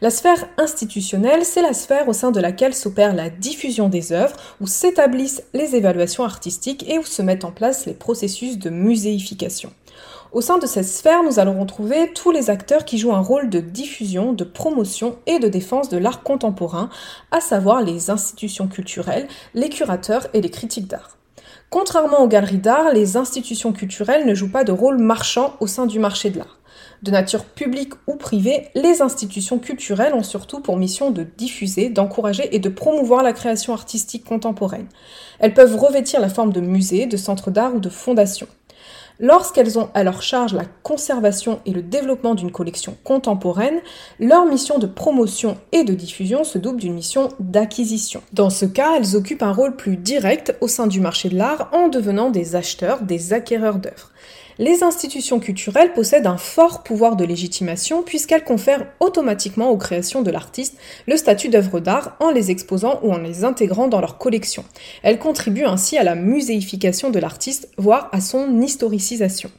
La 0.00 0.10
sphère 0.10 0.48
institutionnelle, 0.58 1.44
c'est 1.44 1.60
la 1.60 1.72
sphère 1.72 2.08
au 2.08 2.12
sein 2.12 2.30
de 2.30 2.38
laquelle 2.38 2.72
s'opère 2.72 3.16
la 3.16 3.30
diffusion 3.30 3.88
des 3.88 4.12
œuvres, 4.12 4.36
où 4.60 4.68
s'établissent 4.68 5.42
les 5.52 5.74
évaluations 5.74 6.22
artistiques 6.22 6.88
et 6.88 7.00
où 7.00 7.02
se 7.02 7.20
mettent 7.20 7.44
en 7.44 7.50
place 7.50 7.86
les 7.86 7.94
processus 7.94 8.60
de 8.60 8.70
muséification. 8.70 9.72
Au 10.30 10.40
sein 10.40 10.58
de 10.58 10.68
cette 10.68 10.86
sphère, 10.86 11.24
nous 11.24 11.40
allons 11.40 11.58
retrouver 11.58 12.12
tous 12.14 12.30
les 12.30 12.48
acteurs 12.48 12.84
qui 12.84 12.98
jouent 12.98 13.16
un 13.16 13.18
rôle 13.18 13.50
de 13.50 13.58
diffusion, 13.58 14.32
de 14.32 14.44
promotion 14.44 15.18
et 15.26 15.40
de 15.40 15.48
défense 15.48 15.88
de 15.88 15.98
l'art 15.98 16.22
contemporain, 16.22 16.90
à 17.32 17.40
savoir 17.40 17.82
les 17.82 18.10
institutions 18.10 18.68
culturelles, 18.68 19.26
les 19.54 19.68
curateurs 19.68 20.28
et 20.32 20.42
les 20.42 20.50
critiques 20.50 20.86
d'art. 20.86 21.16
Contrairement 21.70 22.24
aux 22.24 22.26
galeries 22.26 22.58
d'art, 22.58 22.92
les 22.92 23.16
institutions 23.16 23.72
culturelles 23.72 24.26
ne 24.26 24.34
jouent 24.34 24.50
pas 24.50 24.64
de 24.64 24.72
rôle 24.72 24.98
marchand 24.98 25.54
au 25.60 25.68
sein 25.68 25.86
du 25.86 26.00
marché 26.00 26.30
de 26.30 26.38
l'art. 26.38 26.58
De 27.04 27.12
nature 27.12 27.44
publique 27.44 27.92
ou 28.08 28.16
privée, 28.16 28.66
les 28.74 29.02
institutions 29.02 29.60
culturelles 29.60 30.12
ont 30.12 30.24
surtout 30.24 30.60
pour 30.60 30.76
mission 30.76 31.12
de 31.12 31.22
diffuser, 31.22 31.88
d'encourager 31.88 32.54
et 32.56 32.58
de 32.58 32.68
promouvoir 32.68 33.22
la 33.22 33.32
création 33.32 33.72
artistique 33.72 34.24
contemporaine. 34.24 34.88
Elles 35.38 35.54
peuvent 35.54 35.76
revêtir 35.76 36.20
la 36.20 36.28
forme 36.28 36.52
de 36.52 36.60
musées, 36.60 37.06
de 37.06 37.16
centres 37.16 37.52
d'art 37.52 37.76
ou 37.76 37.78
de 37.78 37.88
fondations. 37.88 38.48
Lorsqu'elles 39.22 39.78
ont 39.78 39.90
à 39.92 40.02
leur 40.02 40.22
charge 40.22 40.54
la 40.54 40.64
conservation 40.82 41.60
et 41.66 41.72
le 41.72 41.82
développement 41.82 42.34
d'une 42.34 42.50
collection 42.50 42.96
contemporaine, 43.04 43.80
leur 44.18 44.46
mission 44.46 44.78
de 44.78 44.86
promotion 44.86 45.58
et 45.72 45.84
de 45.84 45.92
diffusion 45.92 46.42
se 46.42 46.56
double 46.56 46.80
d'une 46.80 46.94
mission 46.94 47.28
d'acquisition. 47.38 48.22
Dans 48.32 48.48
ce 48.48 48.64
cas, 48.64 48.96
elles 48.96 49.16
occupent 49.16 49.42
un 49.42 49.52
rôle 49.52 49.76
plus 49.76 49.98
direct 49.98 50.56
au 50.62 50.68
sein 50.68 50.86
du 50.86 51.00
marché 51.00 51.28
de 51.28 51.36
l'art 51.36 51.68
en 51.74 51.88
devenant 51.88 52.30
des 52.30 52.56
acheteurs, 52.56 53.02
des 53.02 53.34
acquéreurs 53.34 53.78
d'œuvres 53.78 54.10
les 54.60 54.84
institutions 54.84 55.40
culturelles 55.40 55.94
possèdent 55.94 56.26
un 56.26 56.36
fort 56.36 56.82
pouvoir 56.82 57.16
de 57.16 57.24
légitimation 57.24 58.02
puisqu'elles 58.02 58.44
confèrent 58.44 58.86
automatiquement 59.00 59.70
aux 59.70 59.78
créations 59.78 60.20
de 60.20 60.30
l'artiste 60.30 60.76
le 61.08 61.16
statut 61.16 61.48
d'œuvre 61.48 61.80
d'art 61.80 62.16
en 62.20 62.30
les 62.30 62.50
exposant 62.50 63.00
ou 63.02 63.10
en 63.10 63.16
les 63.16 63.44
intégrant 63.44 63.88
dans 63.88 64.02
leur 64.02 64.18
collection. 64.18 64.62
Elles 65.02 65.18
contribuent 65.18 65.64
ainsi 65.64 65.96
à 65.96 66.04
la 66.04 66.14
muséification 66.14 67.08
de 67.08 67.18
l'artiste, 67.18 67.70
voire 67.78 68.10
à 68.12 68.20
son 68.20 68.60
historicisation. 68.60 69.50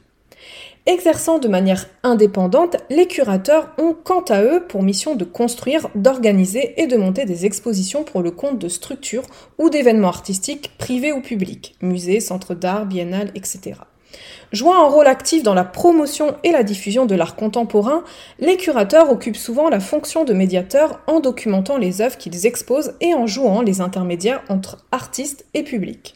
Exerçant 0.86 1.40
de 1.40 1.48
manière 1.48 1.88
indépendante, 2.04 2.78
les 2.92 3.08
curateurs 3.08 3.72
ont 3.80 3.96
quant 4.04 4.24
à 4.30 4.44
eux 4.44 4.66
pour 4.68 4.84
mission 4.84 5.16
de 5.16 5.26
construire, 5.26 5.88
d'organiser 5.96 6.80
et 6.80 6.86
de 6.86 6.98
monter 6.98 7.26
des 7.26 7.48
expositions 7.48 8.04
pour 8.04 8.22
le 8.22 8.30
compte 8.30 8.60
de 8.60 8.70
structures 8.70 9.26
ou 9.58 9.72
d'événements 9.72 10.10
artistiques 10.10 10.78
privés 10.78 11.12
ou 11.12 11.22
publics, 11.22 11.76
musées, 11.82 12.20
centres 12.20 12.54
d'art, 12.54 12.86
biennales, 12.86 13.32
etc. 13.34 13.74
Jouant 14.52 14.84
un 14.84 14.90
rôle 14.90 15.08
actif 15.08 15.44
dans 15.44 15.54
la 15.54 15.64
promotion 15.64 16.36
et 16.44 16.52
la 16.52 16.64
diffusion 16.64 17.06
de 17.06 17.16
l'art 17.16 17.36
contemporain, 17.36 18.04
les 18.40 18.58
curateurs 18.58 19.10
occupent 19.10 19.38
souvent 19.38 19.70
la 19.70 19.80
fonction 19.80 20.26
de 20.26 20.34
médiateur 20.34 21.00
en 21.08 21.20
documentant 21.20 21.78
les 21.78 22.02
œuvres 22.02 22.18
qu'ils 22.18 22.46
exposent 22.46 22.94
et 23.00 23.14
en 23.14 23.28
jouant 23.28 23.62
les 23.62 23.82
intermédiaires 23.82 24.44
entre 24.50 24.80
artistes 24.92 25.46
et 25.54 25.64
public. 25.64 26.16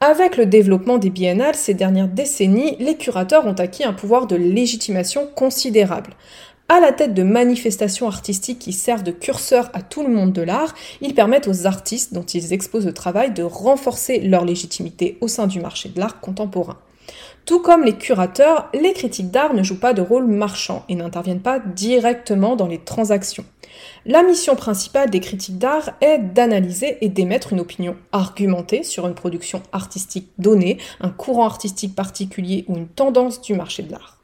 Avec 0.00 0.38
le 0.38 0.46
développement 0.46 0.96
des 0.96 1.10
biennales 1.10 1.54
ces 1.54 1.74
dernières 1.74 2.08
décennies, 2.08 2.76
les 2.78 2.96
curateurs 2.96 3.46
ont 3.46 3.52
acquis 3.52 3.84
un 3.84 3.92
pouvoir 3.92 4.26
de 4.26 4.36
légitimation 4.36 5.26
considérable. 5.26 6.14
À 6.70 6.80
la 6.80 6.92
tête 6.92 7.12
de 7.12 7.22
manifestations 7.22 8.06
artistiques 8.06 8.60
qui 8.60 8.72
servent 8.72 9.02
de 9.02 9.10
curseur 9.10 9.68
à 9.74 9.82
tout 9.82 10.02
le 10.02 10.08
monde 10.08 10.32
de 10.32 10.40
l'art, 10.40 10.72
ils 11.02 11.14
permettent 11.14 11.48
aux 11.48 11.66
artistes 11.66 12.14
dont 12.14 12.22
ils 12.22 12.54
exposent 12.54 12.86
le 12.86 12.94
travail 12.94 13.32
de 13.32 13.42
renforcer 13.42 14.20
leur 14.20 14.46
légitimité 14.46 15.18
au 15.20 15.28
sein 15.28 15.46
du 15.46 15.60
marché 15.60 15.90
de 15.90 16.00
l'art 16.00 16.20
contemporain. 16.20 16.78
Tout 17.50 17.58
comme 17.58 17.82
les 17.82 17.96
curateurs, 17.96 18.68
les 18.72 18.92
critiques 18.92 19.32
d'art 19.32 19.54
ne 19.54 19.64
jouent 19.64 19.80
pas 19.80 19.92
de 19.92 20.00
rôle 20.00 20.28
marchand 20.28 20.84
et 20.88 20.94
n'interviennent 20.94 21.42
pas 21.42 21.58
directement 21.58 22.54
dans 22.54 22.68
les 22.68 22.78
transactions. 22.78 23.44
La 24.06 24.22
mission 24.22 24.54
principale 24.54 25.10
des 25.10 25.18
critiques 25.18 25.58
d'art 25.58 25.90
est 26.00 26.18
d'analyser 26.18 26.98
et 27.00 27.08
d'émettre 27.08 27.52
une 27.52 27.58
opinion 27.58 27.96
argumentée 28.12 28.84
sur 28.84 29.04
une 29.08 29.16
production 29.16 29.64
artistique 29.72 30.28
donnée, 30.38 30.78
un 31.00 31.10
courant 31.10 31.44
artistique 31.44 31.96
particulier 31.96 32.64
ou 32.68 32.76
une 32.76 32.86
tendance 32.86 33.40
du 33.40 33.54
marché 33.54 33.82
de 33.82 33.90
l'art. 33.90 34.18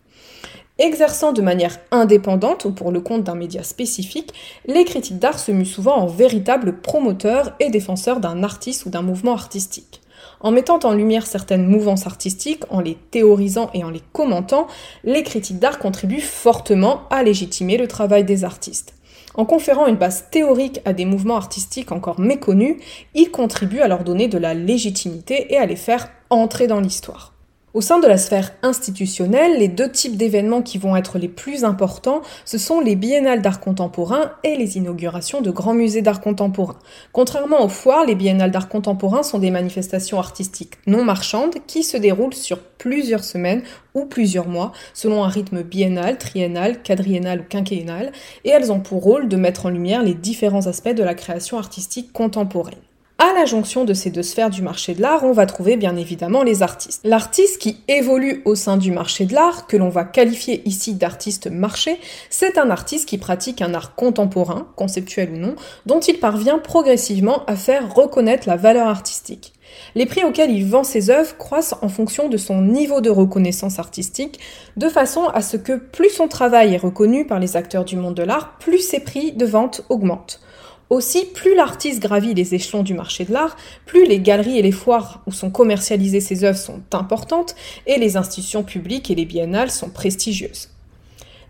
Exerçant 0.79 1.33
de 1.33 1.43
manière 1.43 1.81
indépendante 1.91 2.65
ou 2.65 2.71
pour 2.71 2.93
le 2.93 3.01
compte 3.01 3.25
d'un 3.25 3.35
média 3.35 3.65
spécifique, 3.65 4.35
les 4.67 4.85
critiques 4.85 5.19
d'art 5.19 5.41
se 5.41 5.51
muent 5.51 5.65
souvent 5.65 5.97
en 5.97 6.07
véritables 6.07 6.81
promoteurs 6.81 7.57
et 7.59 7.71
défenseurs 7.71 8.21
d'un 8.21 8.45
artiste 8.45 8.87
ou 8.87 8.91
d'un 8.91 9.03
mouvement 9.03 9.33
artistique. 9.33 10.01
En 10.41 10.51
mettant 10.51 10.79
en 10.85 10.93
lumière 10.93 11.27
certaines 11.27 11.67
mouvances 11.67 12.07
artistiques, 12.07 12.65
en 12.71 12.81
les 12.81 12.95
théorisant 12.95 13.71
et 13.75 13.85
en 13.85 13.91
les 13.91 14.03
commentant, 14.13 14.67
les 15.05 15.23
critiques 15.23 15.59
d'art 15.59 15.79
contribuent 15.79 16.21
fortement 16.21 17.03
à 17.11 17.23
légitimer 17.23 17.77
le 17.77 17.89
travail 17.89 18.25
des 18.25 18.45
artistes. 18.45 18.95
En 19.35 19.45
conférant 19.45 19.87
une 19.87 19.97
base 19.97 20.25
théorique 20.31 20.81
à 20.85 20.93
des 20.93 21.05
mouvements 21.05 21.37
artistiques 21.37 21.93
encore 21.93 22.21
méconnus, 22.21 22.77
ils 23.15 23.31
contribuent 23.31 23.81
à 23.81 23.89
leur 23.89 24.03
donner 24.03 24.29
de 24.29 24.39
la 24.39 24.55
légitimité 24.55 25.53
et 25.53 25.59
à 25.59 25.67
les 25.67 25.77
faire 25.77 26.09
entrer 26.31 26.67
dans 26.67 26.81
l'histoire. 26.81 27.36
Au 27.77 27.83
sein 27.83 27.99
de 27.99 28.07
la 28.07 28.17
sphère 28.17 28.53
institutionnelle, 28.63 29.59
les 29.59 29.69
deux 29.69 29.93
types 29.93 30.17
d'événements 30.17 30.63
qui 30.63 30.79
vont 30.79 30.97
être 30.97 31.19
les 31.19 31.29
plus 31.29 31.63
importants, 31.63 32.23
ce 32.47 32.57
sont 32.57 32.81
les 32.81 32.97
biennales 32.97 33.43
d'art 33.43 33.61
contemporain 33.61 34.33
et 34.45 34.57
les 34.57 34.79
inaugurations 34.79 35.43
de 35.43 35.51
grands 35.51 35.75
musées 35.75 36.01
d'art 36.01 36.23
contemporain. 36.23 36.79
Contrairement 37.13 37.63
aux 37.63 37.69
foires, 37.69 38.07
les 38.07 38.15
biennales 38.15 38.51
d'art 38.51 38.71
contemporain 38.71 39.23
sont 39.23 39.39
des 39.39 39.51
manifestations 39.51 40.19
artistiques 40.19 40.79
non 40.87 41.05
marchandes 41.05 41.57
qui 41.67 41.83
se 41.83 41.99
déroulent 41.99 42.33
sur 42.33 42.61
plusieurs 42.61 43.25
semaines 43.25 43.63
ou 43.93 44.07
plusieurs 44.07 44.49
mois, 44.49 44.73
selon 44.95 45.23
un 45.23 45.29
rythme 45.29 45.63
biennal, 45.63 46.17
triennal, 46.17 46.83
quadriennal 46.83 47.41
ou 47.41 47.45
quinquennal, 47.47 48.11
et 48.47 48.49
elles 48.49 48.73
ont 48.73 48.81
pour 48.81 49.03
rôle 49.03 49.29
de 49.29 49.37
mettre 49.37 49.67
en 49.67 49.69
lumière 49.69 50.03
les 50.03 50.15
différents 50.15 50.67
aspects 50.67 50.95
de 50.95 51.03
la 51.03 51.13
création 51.13 51.59
artistique 51.59 52.11
contemporaine. 52.15 52.79
À 53.19 53.33
la 53.33 53.47
jonction 53.47 53.87
de 53.87 53.95
ces 53.95 54.11
deux 54.11 54.23
sphères 54.23 54.51
du 54.51 54.61
marché 54.61 54.93
de 54.93 55.01
l'art, 55.01 55.25
on 55.25 55.33
va 55.33 55.47
trouver 55.47 55.79
bien 55.79 55.97
évidemment 55.97 56.43
les 56.43 56.63
artistes. 56.63 57.01
L'artiste 57.03 57.59
qui 57.59 57.79
évolue 57.89 58.43
au 58.45 58.55
sein 58.55 58.77
du 58.77 58.93
marché 58.93 59.25
de 59.25 59.33
l'art, 59.33 59.67
que 59.67 59.79
l'on 59.79 59.89
va 59.89 60.05
qualifier 60.05 60.61
ici 60.69 60.93
d'artiste 60.93 61.47
marché, 61.47 61.99
c'est 62.29 62.59
un 62.59 62.69
artiste 62.69 63.09
qui 63.09 63.17
pratique 63.17 63.63
un 63.63 63.73
art 63.73 63.95
contemporain, 63.95 64.69
conceptuel 64.77 65.31
ou 65.33 65.39
non, 65.39 65.57
dont 65.87 66.01
il 66.01 66.21
parvient 66.21 66.59
progressivement 66.59 67.43
à 67.47 67.57
faire 67.57 67.95
reconnaître 67.95 68.47
la 68.47 68.57
valeur 68.57 68.87
artistique. 68.87 69.55
Les 69.95 70.05
prix 70.05 70.25
auxquels 70.25 70.51
il 70.51 70.67
vend 70.67 70.85
ses 70.85 71.09
œuvres 71.09 71.39
croissent 71.39 71.77
en 71.81 71.89
fonction 71.89 72.29
de 72.29 72.37
son 72.37 72.61
niveau 72.61 73.01
de 73.01 73.09
reconnaissance 73.09 73.79
artistique, 73.79 74.41
de 74.77 74.91
façon 74.91 75.25
à 75.29 75.41
ce 75.41 75.57
que 75.57 75.73
plus 75.73 76.11
son 76.11 76.29
travail 76.29 76.75
est 76.75 76.79
reconnu 76.79 77.27
par 77.27 77.39
les 77.39 77.57
acteurs 77.57 77.87
du 77.87 77.97
monde 77.97 78.15
de 78.15 78.25
l'art, 78.25 78.59
plus 78.59 78.87
ses 78.87 79.01
prix 79.01 79.33
de 79.33 79.47
vente 79.47 79.87
augmentent. 79.89 80.43
Aussi, 80.89 81.27
plus 81.27 81.57
l'artiste 81.57 82.01
gravit 82.01 82.35
les 82.35 82.55
échelons 82.55 82.85
du 82.85 82.95
marché 82.95 83.25
de 83.25 83.33
l'art, 83.33 83.57
plus 83.87 84.07
les 84.07 84.21
galeries 84.21 84.59
et 84.59 84.63
les 84.63 84.73
foires 84.73 85.23
où 85.27 85.33
sont 85.33 85.51
commercialisées 85.51 86.21
ses 86.21 86.45
œuvres 86.45 86.59
sont 86.59 86.83
importantes 86.93 87.57
et 87.87 87.99
les 87.99 88.17
institutions 88.17 88.63
publiques 88.63 89.11
et 89.11 89.17
les 89.17 89.25
biennales 89.25 89.71
sont 89.71 89.91
prestigieuses. 89.91 90.69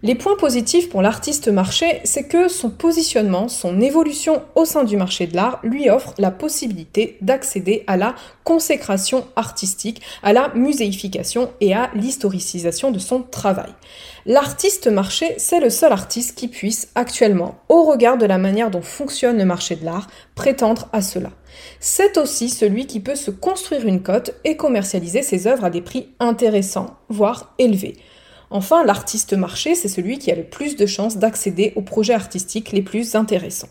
Les 0.07 0.15
points 0.15 0.37
positifs 0.37 0.89
pour 0.89 1.03
l'artiste 1.03 1.49
marché, 1.49 2.01
c'est 2.05 2.29
que 2.29 2.47
son 2.47 2.71
positionnement, 2.71 3.49
son 3.49 3.81
évolution 3.81 4.45
au 4.55 4.65
sein 4.65 4.85
du 4.85 4.97
marché 4.97 5.27
de 5.27 5.35
l'art 5.35 5.59
lui 5.65 5.91
offre 5.91 6.15
la 6.19 6.31
possibilité 6.31 7.19
d'accéder 7.23 7.83
à 7.89 7.97
la 7.97 8.15
consécration 8.45 9.27
artistique, 9.35 10.01
à 10.23 10.33
la 10.33 10.55
muséification 10.55 11.51
et 11.61 11.75
à 11.75 11.91
l'historicisation 11.97 12.93
de 12.93 13.01
son 13.01 13.21
travail. 13.21 13.73
L'artiste 14.27 14.87
marché, 14.87 15.35
c'est 15.39 15.59
le 15.59 15.71
seul 15.71 15.91
artiste 15.91 16.39
qui 16.39 16.47
puisse 16.47 16.89
actuellement, 16.95 17.57
au 17.69 17.83
regard 17.83 18.17
de 18.17 18.27
la 18.27 18.39
manière 18.39 18.71
dont 18.71 18.83
fonctionne 18.83 19.39
le 19.39 19.45
marché 19.45 19.75
de 19.75 19.85
l'art, 19.85 20.07
prétendre 20.37 20.89
à 20.93 21.03
cela. 21.03 21.31
C'est 21.81 22.17
aussi 22.17 22.49
celui 22.49 22.87
qui 22.87 23.01
peut 23.01 23.17
se 23.17 23.33
construire 23.33 23.85
une 23.85 24.05
cote 24.05 24.35
et 24.45 24.57
commercialiser 24.57 25.25
ses 25.25 25.49
œuvres 25.49 25.65
à 25.65 25.71
des 25.71 25.83
prix 25.83 26.11
intéressants, 26.21 26.95
voire 27.09 27.55
élevés. 27.59 27.97
Enfin, 28.51 28.85
l'artiste 28.85 29.33
marché, 29.33 29.75
c'est 29.75 29.89
celui 29.89 30.19
qui 30.19 30.31
a 30.31 30.37
le 30.37 30.45
plus 30.45 30.77
de 30.77 30.87
chances 30.87 31.17
d'accéder 31.17 31.73
aux 31.77 31.83
projets 31.83 32.15
artistiques 32.15 32.73
les 32.73 32.83
plus 32.83 33.15
intéressants. 33.15 33.69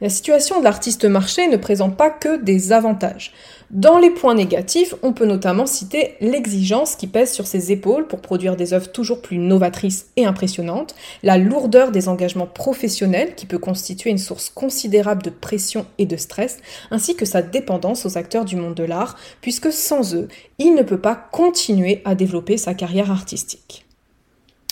La 0.00 0.08
situation 0.08 0.58
de 0.60 0.64
l'artiste 0.64 1.04
marché 1.04 1.48
ne 1.48 1.56
présente 1.56 1.96
pas 1.96 2.10
que 2.10 2.40
des 2.40 2.72
avantages. 2.72 3.32
Dans 3.70 3.98
les 3.98 4.08
points 4.08 4.34
négatifs, 4.34 4.94
on 5.02 5.12
peut 5.12 5.26
notamment 5.26 5.66
citer 5.66 6.14
l'exigence 6.22 6.96
qui 6.96 7.06
pèse 7.06 7.32
sur 7.32 7.46
ses 7.46 7.70
épaules 7.70 8.06
pour 8.06 8.22
produire 8.22 8.56
des 8.56 8.72
œuvres 8.72 8.90
toujours 8.90 9.20
plus 9.20 9.36
novatrices 9.36 10.06
et 10.16 10.24
impressionnantes, 10.24 10.94
la 11.22 11.36
lourdeur 11.36 11.90
des 11.90 12.08
engagements 12.08 12.46
professionnels 12.46 13.34
qui 13.34 13.44
peut 13.44 13.58
constituer 13.58 14.08
une 14.08 14.16
source 14.16 14.48
considérable 14.48 15.22
de 15.22 15.28
pression 15.28 15.84
et 15.98 16.06
de 16.06 16.16
stress, 16.16 16.60
ainsi 16.90 17.14
que 17.14 17.26
sa 17.26 17.42
dépendance 17.42 18.06
aux 18.06 18.16
acteurs 18.16 18.46
du 18.46 18.56
monde 18.56 18.74
de 18.74 18.84
l'art, 18.84 19.18
puisque 19.42 19.70
sans 19.70 20.14
eux, 20.14 20.28
il 20.58 20.74
ne 20.74 20.82
peut 20.82 21.00
pas 21.00 21.28
continuer 21.30 22.00
à 22.06 22.14
développer 22.14 22.56
sa 22.56 22.72
carrière 22.72 23.10
artistique. 23.10 23.84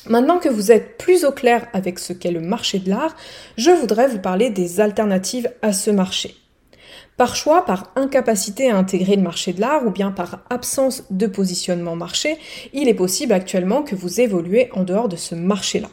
Maintenant 0.09 0.39
que 0.39 0.49
vous 0.49 0.73
êtes 0.73 0.97
plus 0.97 1.27
au 1.27 1.33
clair 1.33 1.67
avec 1.75 1.99
ce 1.99 2.15
qu'est 2.15 2.31
le 2.31 2.41
marché 2.41 2.79
de 2.79 2.89
l'art, 2.89 3.15
je 3.59 3.73
voudrais 3.73 4.09
vous 4.09 4.21
parler 4.21 4.49
des 4.49 4.81
alternatives 4.81 5.53
à 5.61 5.75
ce 5.75 5.91
marché. 5.91 6.35
Par 7.17 7.35
choix, 7.35 7.65
par 7.65 7.93
incapacité 7.97 8.71
à 8.71 8.77
intégrer 8.77 9.17
le 9.17 9.23
marché 9.23 9.55
de 9.55 9.61
l'art 9.63 9.87
ou 9.87 9.91
bien 9.91 10.11
par 10.11 10.45
absence 10.51 11.05
de 11.11 11.27
positionnement 11.27 11.97
marché, 11.97 12.37
il 12.75 12.89
est 12.89 12.95
possible 12.95 13.33
actuellement 13.33 13.83
que 13.83 13.95
vous 13.95 14.21
évoluez 14.21 14.69
en 14.75 14.85
dehors 14.85 15.09
de 15.09 15.17
ce 15.17 15.35
marché-là. 15.35 15.89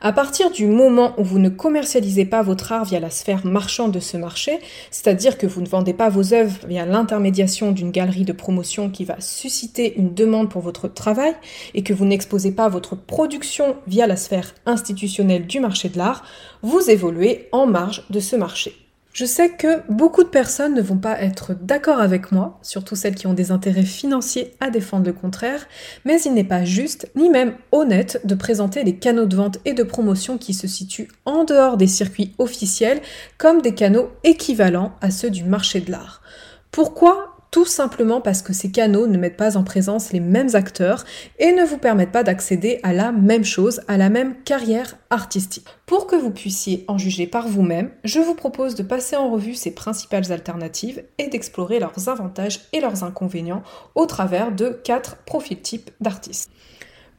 À 0.00 0.12
partir 0.12 0.50
du 0.50 0.66
moment 0.66 1.14
où 1.16 1.22
vous 1.22 1.38
ne 1.38 1.48
commercialisez 1.48 2.24
pas 2.24 2.42
votre 2.42 2.72
art 2.72 2.84
via 2.84 2.98
la 2.98 3.10
sphère 3.10 3.46
marchande 3.46 3.92
de 3.92 4.00
ce 4.00 4.16
marché, 4.16 4.58
c'est-à-dire 4.90 5.38
que 5.38 5.46
vous 5.46 5.60
ne 5.60 5.68
vendez 5.68 5.92
pas 5.92 6.08
vos 6.08 6.34
œuvres 6.34 6.66
via 6.66 6.84
l'intermédiation 6.84 7.70
d'une 7.70 7.92
galerie 7.92 8.24
de 8.24 8.32
promotion 8.32 8.90
qui 8.90 9.04
va 9.04 9.20
susciter 9.20 9.96
une 9.96 10.14
demande 10.14 10.50
pour 10.50 10.62
votre 10.62 10.88
travail, 10.88 11.34
et 11.74 11.84
que 11.84 11.92
vous 11.92 12.04
n'exposez 12.04 12.50
pas 12.50 12.68
votre 12.68 12.96
production 12.96 13.76
via 13.86 14.08
la 14.08 14.16
sphère 14.16 14.54
institutionnelle 14.66 15.46
du 15.46 15.60
marché 15.60 15.88
de 15.88 15.98
l'art, 15.98 16.24
vous 16.62 16.90
évoluez 16.90 17.48
en 17.52 17.66
marge 17.66 18.04
de 18.10 18.18
ce 18.18 18.34
marché. 18.34 18.87
Je 19.18 19.24
sais 19.24 19.50
que 19.50 19.82
beaucoup 19.88 20.22
de 20.22 20.28
personnes 20.28 20.74
ne 20.74 20.80
vont 20.80 20.96
pas 20.96 21.20
être 21.20 21.52
d'accord 21.52 21.98
avec 21.98 22.30
moi, 22.30 22.60
surtout 22.62 22.94
celles 22.94 23.16
qui 23.16 23.26
ont 23.26 23.34
des 23.34 23.50
intérêts 23.50 23.82
financiers 23.82 24.54
à 24.60 24.70
défendre 24.70 25.06
le 25.06 25.12
contraire, 25.12 25.66
mais 26.04 26.20
il 26.20 26.34
n'est 26.34 26.44
pas 26.44 26.64
juste, 26.64 27.10
ni 27.16 27.28
même 27.28 27.56
honnête, 27.72 28.20
de 28.22 28.36
présenter 28.36 28.84
les 28.84 28.94
canaux 28.94 29.26
de 29.26 29.34
vente 29.34 29.58
et 29.64 29.72
de 29.72 29.82
promotion 29.82 30.38
qui 30.38 30.54
se 30.54 30.68
situent 30.68 31.08
en 31.24 31.42
dehors 31.42 31.76
des 31.76 31.88
circuits 31.88 32.32
officiels 32.38 33.00
comme 33.38 33.60
des 33.60 33.74
canaux 33.74 34.08
équivalents 34.22 34.92
à 35.00 35.10
ceux 35.10 35.30
du 35.30 35.42
marché 35.42 35.80
de 35.80 35.90
l'art. 35.90 36.22
Pourquoi 36.70 37.37
tout 37.50 37.64
simplement 37.64 38.20
parce 38.20 38.42
que 38.42 38.52
ces 38.52 38.70
canaux 38.70 39.06
ne 39.06 39.16
mettent 39.16 39.36
pas 39.36 39.56
en 39.56 39.64
présence 39.64 40.12
les 40.12 40.20
mêmes 40.20 40.54
acteurs 40.54 41.04
et 41.38 41.52
ne 41.52 41.64
vous 41.64 41.78
permettent 41.78 42.12
pas 42.12 42.22
d'accéder 42.22 42.80
à 42.82 42.92
la 42.92 43.12
même 43.12 43.44
chose, 43.44 43.80
à 43.88 43.96
la 43.96 44.10
même 44.10 44.36
carrière 44.42 44.96
artistique. 45.10 45.66
Pour 45.86 46.06
que 46.06 46.16
vous 46.16 46.30
puissiez 46.30 46.84
en 46.88 46.98
juger 46.98 47.26
par 47.26 47.48
vous-même, 47.48 47.90
je 48.04 48.20
vous 48.20 48.34
propose 48.34 48.74
de 48.74 48.82
passer 48.82 49.16
en 49.16 49.30
revue 49.30 49.54
ces 49.54 49.70
principales 49.70 50.30
alternatives 50.30 51.02
et 51.18 51.28
d'explorer 51.28 51.78
leurs 51.78 52.08
avantages 52.08 52.60
et 52.72 52.80
leurs 52.80 53.04
inconvénients 53.04 53.62
au 53.94 54.06
travers 54.06 54.52
de 54.52 54.68
quatre 54.68 55.16
profils 55.24 55.60
types 55.60 55.90
d'artistes. 56.00 56.50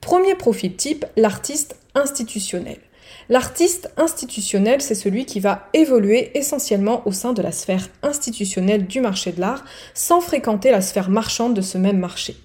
Premier 0.02 0.36
profil 0.36 0.76
type, 0.76 1.06
l'artiste 1.18 1.76
institutionnel. 1.96 2.78
L'artiste 3.30 3.92
institutionnel, 3.98 4.82
c'est 4.82 4.96
celui 4.96 5.26
qui 5.26 5.40
va 5.40 5.68
évoluer 5.74 6.38
essentiellement 6.38 7.04
au 7.06 7.12
sein 7.12 7.34
de 7.34 7.42
la 7.42 7.52
sphère 7.52 7.88
institutionnelle 8.02 8.88
du 8.88 9.02
marché 9.02 9.32
de 9.32 9.40
l'art, 9.40 9.66
sans 9.94 10.22
fréquenter 10.22 10.72
la 10.72 10.82
sphère 10.82 11.10
marchande 11.10 11.54
de 11.54 11.62
ce 11.62 11.78
même 11.78 12.00
marché. 12.00 12.36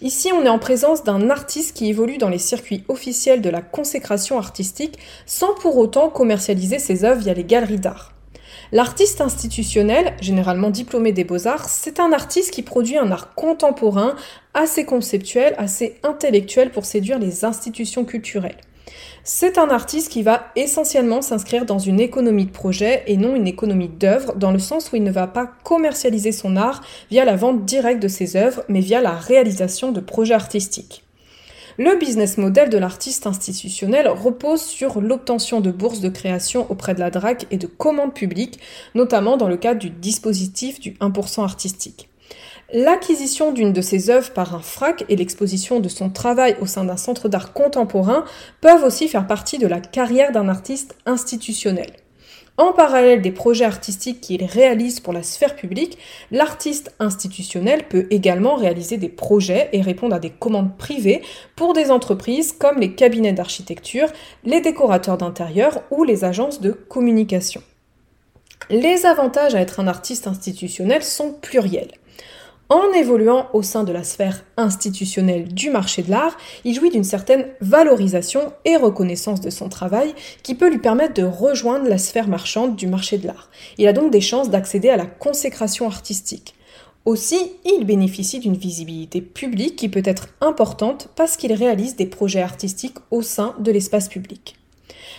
Ici, 0.00 0.30
on 0.32 0.44
est 0.44 0.48
en 0.48 0.58
présence 0.58 1.04
d'un 1.04 1.30
artiste 1.30 1.76
qui 1.76 1.88
évolue 1.88 2.18
dans 2.18 2.28
les 2.28 2.38
circuits 2.38 2.84
officiels 2.88 3.40
de 3.40 3.50
la 3.50 3.62
consécration 3.62 4.38
artistique 4.38 4.98
sans 5.26 5.54
pour 5.54 5.76
autant 5.76 6.08
commercialiser 6.08 6.78
ses 6.78 7.04
œuvres 7.04 7.20
via 7.20 7.34
les 7.34 7.44
galeries 7.44 7.78
d'art. 7.78 8.12
L'artiste 8.70 9.20
institutionnel, 9.20 10.14
généralement 10.20 10.70
diplômé 10.70 11.12
des 11.12 11.24
beaux-arts, 11.24 11.68
c'est 11.68 12.00
un 12.00 12.12
artiste 12.12 12.52
qui 12.52 12.62
produit 12.62 12.96
un 12.96 13.10
art 13.10 13.34
contemporain 13.34 14.16
assez 14.54 14.84
conceptuel, 14.84 15.54
assez 15.58 16.00
intellectuel 16.02 16.70
pour 16.70 16.84
séduire 16.84 17.18
les 17.18 17.44
institutions 17.44 18.04
culturelles. 18.04 18.56
C'est 19.24 19.56
un 19.56 19.68
artiste 19.68 20.10
qui 20.10 20.24
va 20.24 20.50
essentiellement 20.56 21.22
s'inscrire 21.22 21.64
dans 21.64 21.78
une 21.78 22.00
économie 22.00 22.46
de 22.46 22.50
projet 22.50 23.04
et 23.06 23.16
non 23.16 23.36
une 23.36 23.46
économie 23.46 23.88
d'œuvre, 23.88 24.34
dans 24.34 24.50
le 24.50 24.58
sens 24.58 24.90
où 24.90 24.96
il 24.96 25.04
ne 25.04 25.12
va 25.12 25.28
pas 25.28 25.46
commercialiser 25.62 26.32
son 26.32 26.56
art 26.56 26.82
via 27.08 27.24
la 27.24 27.36
vente 27.36 27.64
directe 27.64 28.02
de 28.02 28.08
ses 28.08 28.34
œuvres, 28.34 28.64
mais 28.68 28.80
via 28.80 29.00
la 29.00 29.12
réalisation 29.12 29.92
de 29.92 30.00
projets 30.00 30.34
artistiques. 30.34 31.04
Le 31.78 31.96
business 31.98 32.36
model 32.36 32.68
de 32.68 32.78
l'artiste 32.78 33.28
institutionnel 33.28 34.08
repose 34.08 34.62
sur 34.62 35.00
l'obtention 35.00 35.60
de 35.60 35.70
bourses 35.70 36.00
de 36.00 36.08
création 36.08 36.66
auprès 36.68 36.94
de 36.94 37.00
la 37.00 37.10
DRAC 37.10 37.46
et 37.52 37.58
de 37.58 37.68
commandes 37.68 38.14
publiques, 38.14 38.58
notamment 38.96 39.36
dans 39.36 39.48
le 39.48 39.56
cadre 39.56 39.78
du 39.78 39.90
dispositif 39.90 40.80
du 40.80 40.94
1% 40.94 41.44
artistique. 41.44 42.08
L'acquisition 42.74 43.52
d'une 43.52 43.74
de 43.74 43.82
ses 43.82 44.08
œuvres 44.08 44.30
par 44.32 44.54
un 44.54 44.60
frac 44.60 45.04
et 45.10 45.16
l'exposition 45.16 45.78
de 45.78 45.90
son 45.90 46.08
travail 46.08 46.56
au 46.58 46.64
sein 46.64 46.84
d'un 46.84 46.96
centre 46.96 47.28
d'art 47.28 47.52
contemporain 47.52 48.24
peuvent 48.62 48.82
aussi 48.82 49.08
faire 49.08 49.26
partie 49.26 49.58
de 49.58 49.66
la 49.66 49.78
carrière 49.78 50.32
d'un 50.32 50.48
artiste 50.48 50.96
institutionnel. 51.04 51.90
En 52.56 52.72
parallèle 52.72 53.20
des 53.20 53.30
projets 53.30 53.66
artistiques 53.66 54.22
qu'il 54.22 54.42
réalise 54.44 55.00
pour 55.00 55.12
la 55.12 55.22
sphère 55.22 55.54
publique, 55.54 55.98
l'artiste 56.30 56.94
institutionnel 56.98 57.88
peut 57.88 58.06
également 58.08 58.54
réaliser 58.54 58.96
des 58.96 59.10
projets 59.10 59.68
et 59.72 59.82
répondre 59.82 60.14
à 60.14 60.18
des 60.18 60.30
commandes 60.30 60.74
privées 60.78 61.20
pour 61.56 61.74
des 61.74 61.90
entreprises 61.90 62.52
comme 62.52 62.78
les 62.78 62.94
cabinets 62.94 63.34
d'architecture, 63.34 64.08
les 64.44 64.62
décorateurs 64.62 65.18
d'intérieur 65.18 65.82
ou 65.90 66.04
les 66.04 66.24
agences 66.24 66.62
de 66.62 66.72
communication. 66.72 67.62
Les 68.70 69.04
avantages 69.04 69.54
à 69.54 69.60
être 69.60 69.80
un 69.80 69.88
artiste 69.88 70.26
institutionnel 70.26 71.02
sont 71.02 71.32
pluriels. 71.32 71.92
En 72.72 72.90
évoluant 72.94 73.48
au 73.52 73.60
sein 73.60 73.84
de 73.84 73.92
la 73.92 74.02
sphère 74.02 74.46
institutionnelle 74.56 75.52
du 75.52 75.68
marché 75.68 76.00
de 76.00 76.10
l'art, 76.10 76.38
il 76.64 76.74
jouit 76.74 76.88
d'une 76.88 77.04
certaine 77.04 77.44
valorisation 77.60 78.54
et 78.64 78.78
reconnaissance 78.78 79.42
de 79.42 79.50
son 79.50 79.68
travail 79.68 80.14
qui 80.42 80.54
peut 80.54 80.70
lui 80.70 80.78
permettre 80.78 81.12
de 81.12 81.22
rejoindre 81.22 81.86
la 81.86 81.98
sphère 81.98 82.28
marchande 82.28 82.74
du 82.74 82.86
marché 82.86 83.18
de 83.18 83.26
l'art. 83.26 83.50
Il 83.76 83.86
a 83.88 83.92
donc 83.92 84.10
des 84.10 84.22
chances 84.22 84.48
d'accéder 84.48 84.88
à 84.88 84.96
la 84.96 85.04
consécration 85.04 85.86
artistique. 85.86 86.54
Aussi, 87.04 87.36
il 87.66 87.84
bénéficie 87.84 88.38
d'une 88.38 88.56
visibilité 88.56 89.20
publique 89.20 89.76
qui 89.76 89.90
peut 89.90 90.00
être 90.02 90.28
importante 90.40 91.10
parce 91.14 91.36
qu'il 91.36 91.52
réalise 91.52 91.96
des 91.96 92.06
projets 92.06 92.40
artistiques 92.40 92.96
au 93.10 93.20
sein 93.20 93.54
de 93.58 93.70
l'espace 93.70 94.08
public. 94.08 94.56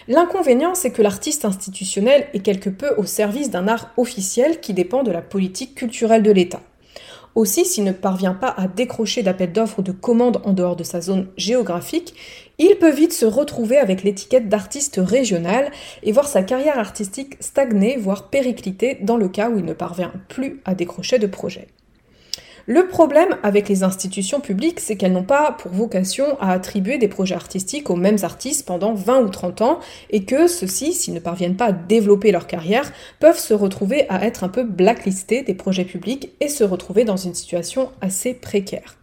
L'inconvénient, 0.07 0.73
c'est 0.73 0.89
que 0.89 1.03
l'artiste 1.03 1.45
institutionnel 1.45 2.25
est 2.33 2.39
quelque 2.39 2.71
peu 2.71 2.95
au 2.97 3.05
service 3.05 3.51
d'un 3.51 3.67
art 3.67 3.91
officiel 3.97 4.59
qui 4.59 4.73
dépend 4.73 5.03
de 5.03 5.11
la 5.11 5.21
politique 5.21 5.75
culturelle 5.75 6.23
de 6.23 6.31
l'État. 6.31 6.61
Aussi, 7.35 7.65
s'il 7.65 7.83
ne 7.83 7.91
parvient 7.91 8.35
pas 8.35 8.53
à 8.55 8.67
décrocher 8.67 9.23
d'appels 9.23 9.51
d'offres 9.51 9.79
ou 9.79 9.81
de 9.81 9.91
commandes 9.91 10.41
en 10.43 10.53
dehors 10.53 10.75
de 10.75 10.83
sa 10.83 11.01
zone 11.01 11.29
géographique, 11.35 12.13
il 12.59 12.75
peut 12.75 12.91
vite 12.91 13.13
se 13.13 13.25
retrouver 13.25 13.77
avec 13.77 14.03
l'étiquette 14.03 14.49
d'artiste 14.49 15.01
régional 15.03 15.71
et 16.03 16.11
voir 16.11 16.27
sa 16.27 16.43
carrière 16.43 16.77
artistique 16.77 17.37
stagner, 17.39 17.97
voire 17.97 18.29
péricliter 18.29 18.99
dans 19.01 19.17
le 19.17 19.29
cas 19.29 19.49
où 19.49 19.57
il 19.57 19.65
ne 19.65 19.73
parvient 19.73 20.13
plus 20.29 20.61
à 20.65 20.75
décrocher 20.75 21.17
de 21.17 21.27
projet. 21.27 21.67
Le 22.65 22.87
problème 22.87 23.35
avec 23.43 23.67
les 23.67 23.83
institutions 23.83 24.39
publiques, 24.39 24.79
c'est 24.79 24.95
qu'elles 24.95 25.11
n'ont 25.11 25.23
pas 25.23 25.51
pour 25.51 25.73
vocation 25.73 26.37
à 26.39 26.51
attribuer 26.51 26.97
des 26.97 27.09
projets 27.09 27.35
artistiques 27.35 27.89
aux 27.89 27.97
mêmes 27.97 28.19
artistes 28.23 28.65
pendant 28.65 28.93
20 28.93 29.19
ou 29.23 29.29
30 29.29 29.61
ans, 29.61 29.79
et 30.11 30.23
que 30.23 30.47
ceux-ci, 30.47 30.93
s'ils 30.93 31.13
ne 31.13 31.19
parviennent 31.19 31.57
pas 31.57 31.67
à 31.67 31.71
développer 31.73 32.31
leur 32.31 32.47
carrière, 32.47 32.89
peuvent 33.19 33.37
se 33.37 33.53
retrouver 33.53 34.05
à 34.07 34.23
être 34.25 34.45
un 34.45 34.49
peu 34.49 34.63
blacklistés 34.63 35.41
des 35.41 35.55
projets 35.55 35.83
publics 35.83 36.31
et 36.39 36.47
se 36.47 36.63
retrouver 36.63 37.03
dans 37.03 37.17
une 37.17 37.35
situation 37.35 37.91
assez 37.99 38.33
précaire. 38.33 38.95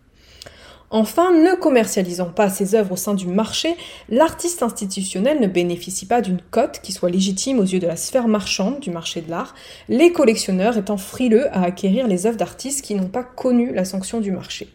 Enfin, 0.93 1.33
ne 1.33 1.55
commercialisant 1.55 2.31
pas 2.31 2.51
ses 2.51 2.75
œuvres 2.75 2.93
au 2.93 2.97
sein 2.97 3.15
du 3.15 3.29
marché, 3.29 3.77
l'artiste 4.09 4.65
institutionnel 4.65 5.39
ne 5.41 5.47
bénéficie 5.47 6.05
pas 6.05 6.21
d'une 6.21 6.41
cote 6.51 6.81
qui 6.83 6.91
soit 6.91 7.11
légitime 7.11 7.61
aux 7.61 7.65
yeux 7.65 7.79
de 7.79 7.87
la 7.87 7.95
sphère 7.95 8.27
marchande 8.27 8.81
du 8.81 8.91
marché 8.91 9.21
de 9.21 9.31
l'art, 9.31 9.55
les 9.89 10.11
collectionneurs 10.11 10.77
étant 10.77 10.97
frileux 10.97 11.47
à 11.57 11.63
acquérir 11.63 12.09
les 12.09 12.27
œuvres 12.27 12.37
d'artistes 12.37 12.85
qui 12.85 12.97
n'ont 12.97 13.07
pas 13.07 13.23
connu 13.23 13.73
la 13.73 13.85
sanction 13.85 14.21
du 14.21 14.33
marché. 14.33 14.69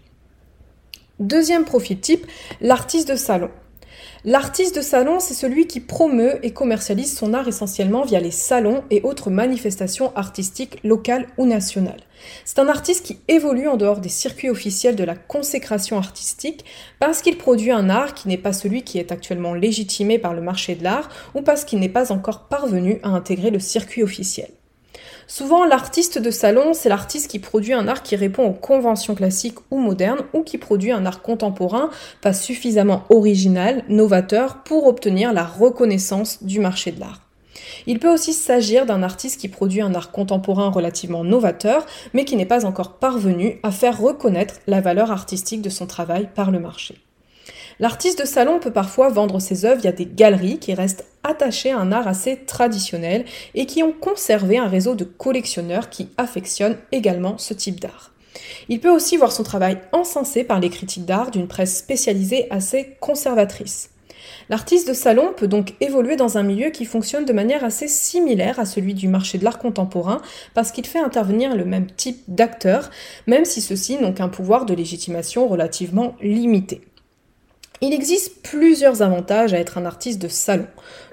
Deuxième 1.19 1.65
profil 1.65 1.99
type, 1.99 2.25
l'artiste 2.61 3.09
de 3.09 3.17
salon. 3.17 3.49
L'artiste 4.27 4.75
de 4.75 4.81
salon, 4.81 5.19
c'est 5.19 5.35
celui 5.35 5.67
qui 5.67 5.79
promeut 5.79 6.43
et 6.43 6.49
commercialise 6.49 7.15
son 7.15 7.35
art 7.35 7.47
essentiellement 7.47 8.05
via 8.05 8.19
les 8.19 8.31
salons 8.31 8.83
et 8.89 9.03
autres 9.03 9.29
manifestations 9.29 10.11
artistiques 10.15 10.79
locales 10.83 11.27
ou 11.37 11.45
nationales. 11.45 12.01
C'est 12.43 12.57
un 12.57 12.67
artiste 12.67 13.05
qui 13.05 13.19
évolue 13.27 13.67
en 13.67 13.77
dehors 13.77 13.99
des 13.99 14.09
circuits 14.09 14.49
officiels 14.49 14.95
de 14.95 15.03
la 15.03 15.13
consécration 15.15 15.99
artistique 15.99 16.65
parce 16.99 17.21
qu'il 17.21 17.37
produit 17.37 17.69
un 17.69 17.87
art 17.87 18.15
qui 18.15 18.27
n'est 18.27 18.39
pas 18.39 18.51
celui 18.51 18.81
qui 18.81 18.97
est 18.97 19.11
actuellement 19.11 19.53
légitimé 19.53 20.17
par 20.17 20.33
le 20.33 20.41
marché 20.41 20.73
de 20.73 20.83
l'art 20.83 21.09
ou 21.35 21.43
parce 21.43 21.63
qu'il 21.63 21.79
n'est 21.79 21.87
pas 21.87 22.11
encore 22.11 22.47
parvenu 22.47 22.97
à 23.03 23.09
intégrer 23.09 23.51
le 23.51 23.59
circuit 23.59 24.01
officiel. 24.01 24.49
Souvent, 25.27 25.65
l'artiste 25.65 26.19
de 26.19 26.29
salon, 26.29 26.73
c'est 26.73 26.89
l'artiste 26.89 27.31
qui 27.31 27.39
produit 27.39 27.73
un 27.73 27.87
art 27.87 28.03
qui 28.03 28.15
répond 28.15 28.45
aux 28.45 28.53
conventions 28.53 29.15
classiques 29.15 29.57
ou 29.71 29.79
modernes, 29.79 30.25
ou 30.33 30.43
qui 30.43 30.59
produit 30.59 30.91
un 30.91 31.05
art 31.05 31.23
contemporain 31.23 31.89
pas 32.21 32.33
suffisamment 32.33 33.03
original, 33.09 33.83
novateur, 33.89 34.63
pour 34.63 34.85
obtenir 34.85 35.33
la 35.33 35.43
reconnaissance 35.43 36.43
du 36.43 36.59
marché 36.59 36.91
de 36.91 36.99
l'art. 36.99 37.21
Il 37.87 37.99
peut 37.99 38.13
aussi 38.13 38.33
s'agir 38.33 38.85
d'un 38.85 39.01
artiste 39.01 39.39
qui 39.39 39.47
produit 39.47 39.81
un 39.81 39.95
art 39.95 40.11
contemporain 40.11 40.69
relativement 40.69 41.23
novateur, 41.23 41.85
mais 42.13 42.25
qui 42.25 42.35
n'est 42.35 42.45
pas 42.45 42.65
encore 42.65 42.93
parvenu 42.93 43.59
à 43.63 43.71
faire 43.71 43.99
reconnaître 43.99 44.55
la 44.67 44.81
valeur 44.81 45.11
artistique 45.11 45.61
de 45.61 45.69
son 45.69 45.87
travail 45.87 46.29
par 46.35 46.51
le 46.51 46.59
marché. 46.59 46.95
L'artiste 47.79 48.21
de 48.21 48.25
salon 48.25 48.59
peut 48.59 48.71
parfois 48.71 49.09
vendre 49.09 49.39
ses 49.39 49.65
œuvres 49.65 49.81
via 49.81 49.91
des 49.91 50.05
galeries 50.05 50.59
qui 50.59 50.73
restent 50.73 51.05
attachées 51.23 51.71
à 51.71 51.79
un 51.79 51.91
art 51.91 52.07
assez 52.07 52.37
traditionnel 52.37 53.25
et 53.53 53.65
qui 53.65 53.83
ont 53.83 53.91
conservé 53.91 54.57
un 54.57 54.67
réseau 54.67 54.95
de 54.95 55.03
collectionneurs 55.03 55.89
qui 55.89 56.09
affectionnent 56.17 56.77
également 56.93 57.37
ce 57.37 57.53
type 57.53 57.81
d'art. 57.81 58.13
Il 58.69 58.79
peut 58.79 58.91
aussi 58.91 59.17
voir 59.17 59.33
son 59.33 59.43
travail 59.43 59.79
encensé 59.91 60.45
par 60.45 60.59
les 60.59 60.69
critiques 60.69 61.05
d'art 61.05 61.31
d'une 61.31 61.47
presse 61.47 61.77
spécialisée 61.77 62.47
assez 62.49 62.95
conservatrice. 63.01 63.89
L'artiste 64.49 64.87
de 64.87 64.93
salon 64.93 65.33
peut 65.35 65.47
donc 65.47 65.73
évoluer 65.81 66.15
dans 66.15 66.37
un 66.37 66.43
milieu 66.43 66.69
qui 66.69 66.85
fonctionne 66.85 67.25
de 67.25 67.33
manière 67.33 67.63
assez 67.63 67.87
similaire 67.87 68.59
à 68.59 68.65
celui 68.65 68.93
du 68.93 69.07
marché 69.07 69.37
de 69.37 69.43
l'art 69.43 69.59
contemporain 69.59 70.21
parce 70.53 70.71
qu'il 70.71 70.85
fait 70.87 70.99
intervenir 70.99 71.55
le 71.55 71.65
même 71.65 71.87
type 71.87 72.23
d'acteurs, 72.27 72.89
même 73.27 73.45
si 73.45 73.61
ceux-ci 73.61 73.97
n'ont 73.97 74.13
qu'un 74.13 74.29
pouvoir 74.29 74.65
de 74.65 74.73
légitimation 74.73 75.47
relativement 75.47 76.15
limité. 76.21 76.81
Il 77.81 77.93
existe 77.93 78.41
plusieurs 78.41 79.01
avantages 79.01 79.53
à 79.53 79.59
être 79.59 79.77
un 79.77 79.85
artiste 79.85 80.21
de 80.21 80.29
salon. 80.29 80.67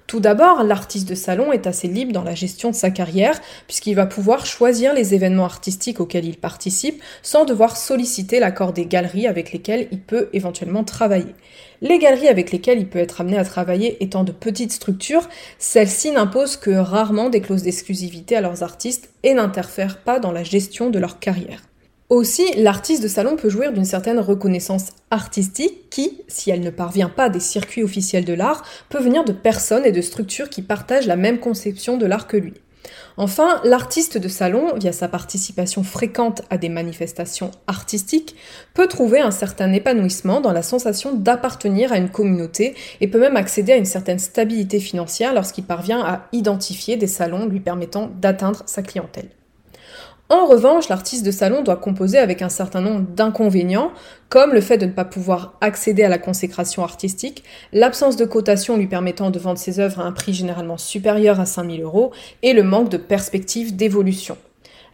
Tout 0.06 0.20
d'abord, 0.20 0.62
l'artiste 0.62 1.08
de 1.08 1.14
salon 1.14 1.52
est 1.52 1.66
assez 1.66 1.88
libre 1.88 2.12
dans 2.12 2.22
la 2.22 2.34
gestion 2.34 2.70
de 2.70 2.74
sa 2.74 2.90
carrière, 2.90 3.40
puisqu'il 3.66 3.94
va 3.94 4.06
pouvoir 4.06 4.46
choisir 4.46 4.94
les 4.94 5.14
événements 5.14 5.44
artistiques 5.44 6.00
auxquels 6.00 6.24
il 6.24 6.36
participe, 6.36 7.02
sans 7.22 7.44
devoir 7.44 7.76
solliciter 7.76 8.38
l'accord 8.38 8.72
des 8.72 8.86
galeries 8.86 9.26
avec 9.26 9.52
lesquelles 9.52 9.88
il 9.90 10.00
peut 10.00 10.28
éventuellement 10.32 10.84
travailler. 10.84 11.34
Les 11.80 11.98
galeries 11.98 12.28
avec 12.28 12.52
lesquelles 12.52 12.78
il 12.78 12.88
peut 12.88 12.98
être 12.98 13.22
amené 13.22 13.38
à 13.38 13.44
travailler 13.44 14.02
étant 14.04 14.22
de 14.22 14.32
petites 14.32 14.72
structures, 14.72 15.28
celles-ci 15.58 16.12
n'imposent 16.12 16.56
que 16.56 16.70
rarement 16.70 17.30
des 17.30 17.40
clauses 17.40 17.62
d'exclusivité 17.62 18.36
à 18.36 18.40
leurs 18.40 18.62
artistes 18.62 19.10
et 19.22 19.34
n'interfèrent 19.34 19.98
pas 19.98 20.20
dans 20.20 20.32
la 20.32 20.44
gestion 20.44 20.90
de 20.90 20.98
leur 20.98 21.18
carrière. 21.18 21.62
Aussi, 22.12 22.44
l'artiste 22.58 23.02
de 23.02 23.08
salon 23.08 23.36
peut 23.36 23.48
jouir 23.48 23.72
d'une 23.72 23.86
certaine 23.86 24.18
reconnaissance 24.18 24.90
artistique 25.10 25.88
qui, 25.88 26.20
si 26.28 26.50
elle 26.50 26.60
ne 26.60 26.68
parvient 26.68 27.08
pas 27.08 27.30
des 27.30 27.40
circuits 27.40 27.82
officiels 27.82 28.26
de 28.26 28.34
l'art, 28.34 28.64
peut 28.90 29.00
venir 29.00 29.24
de 29.24 29.32
personnes 29.32 29.86
et 29.86 29.92
de 29.92 30.02
structures 30.02 30.50
qui 30.50 30.60
partagent 30.60 31.06
la 31.06 31.16
même 31.16 31.38
conception 31.38 31.96
de 31.96 32.04
l'art 32.04 32.26
que 32.26 32.36
lui. 32.36 32.52
Enfin, 33.16 33.62
l'artiste 33.64 34.18
de 34.18 34.28
salon, 34.28 34.74
via 34.76 34.92
sa 34.92 35.08
participation 35.08 35.82
fréquente 35.84 36.42
à 36.50 36.58
des 36.58 36.68
manifestations 36.68 37.50
artistiques, 37.66 38.36
peut 38.74 38.88
trouver 38.88 39.20
un 39.20 39.30
certain 39.30 39.72
épanouissement 39.72 40.42
dans 40.42 40.52
la 40.52 40.62
sensation 40.62 41.14
d'appartenir 41.14 41.94
à 41.94 41.96
une 41.96 42.10
communauté 42.10 42.74
et 43.00 43.08
peut 43.08 43.20
même 43.20 43.36
accéder 43.38 43.72
à 43.72 43.76
une 43.76 43.86
certaine 43.86 44.18
stabilité 44.18 44.80
financière 44.80 45.32
lorsqu'il 45.32 45.64
parvient 45.64 46.02
à 46.04 46.28
identifier 46.32 46.98
des 46.98 47.06
salons 47.06 47.46
lui 47.46 47.60
permettant 47.60 48.10
d'atteindre 48.20 48.64
sa 48.66 48.82
clientèle. 48.82 49.30
En 50.32 50.46
revanche, 50.46 50.88
l'artiste 50.88 51.26
de 51.26 51.30
salon 51.30 51.62
doit 51.62 51.76
composer 51.76 52.16
avec 52.16 52.40
un 52.40 52.48
certain 52.48 52.80
nombre 52.80 53.02
d'inconvénients, 53.02 53.92
comme 54.30 54.54
le 54.54 54.62
fait 54.62 54.78
de 54.78 54.86
ne 54.86 54.90
pas 54.90 55.04
pouvoir 55.04 55.58
accéder 55.60 56.04
à 56.04 56.08
la 56.08 56.16
consécration 56.16 56.82
artistique, 56.82 57.44
l'absence 57.74 58.16
de 58.16 58.24
cotation 58.24 58.78
lui 58.78 58.86
permettant 58.86 59.30
de 59.30 59.38
vendre 59.38 59.58
ses 59.58 59.78
œuvres 59.78 60.00
à 60.00 60.04
un 60.04 60.12
prix 60.12 60.32
généralement 60.32 60.78
supérieur 60.78 61.38
à 61.38 61.44
5000 61.44 61.82
euros, 61.82 62.12
et 62.42 62.54
le 62.54 62.62
manque 62.62 62.88
de 62.88 62.96
perspective 62.96 63.76
d'évolution. 63.76 64.38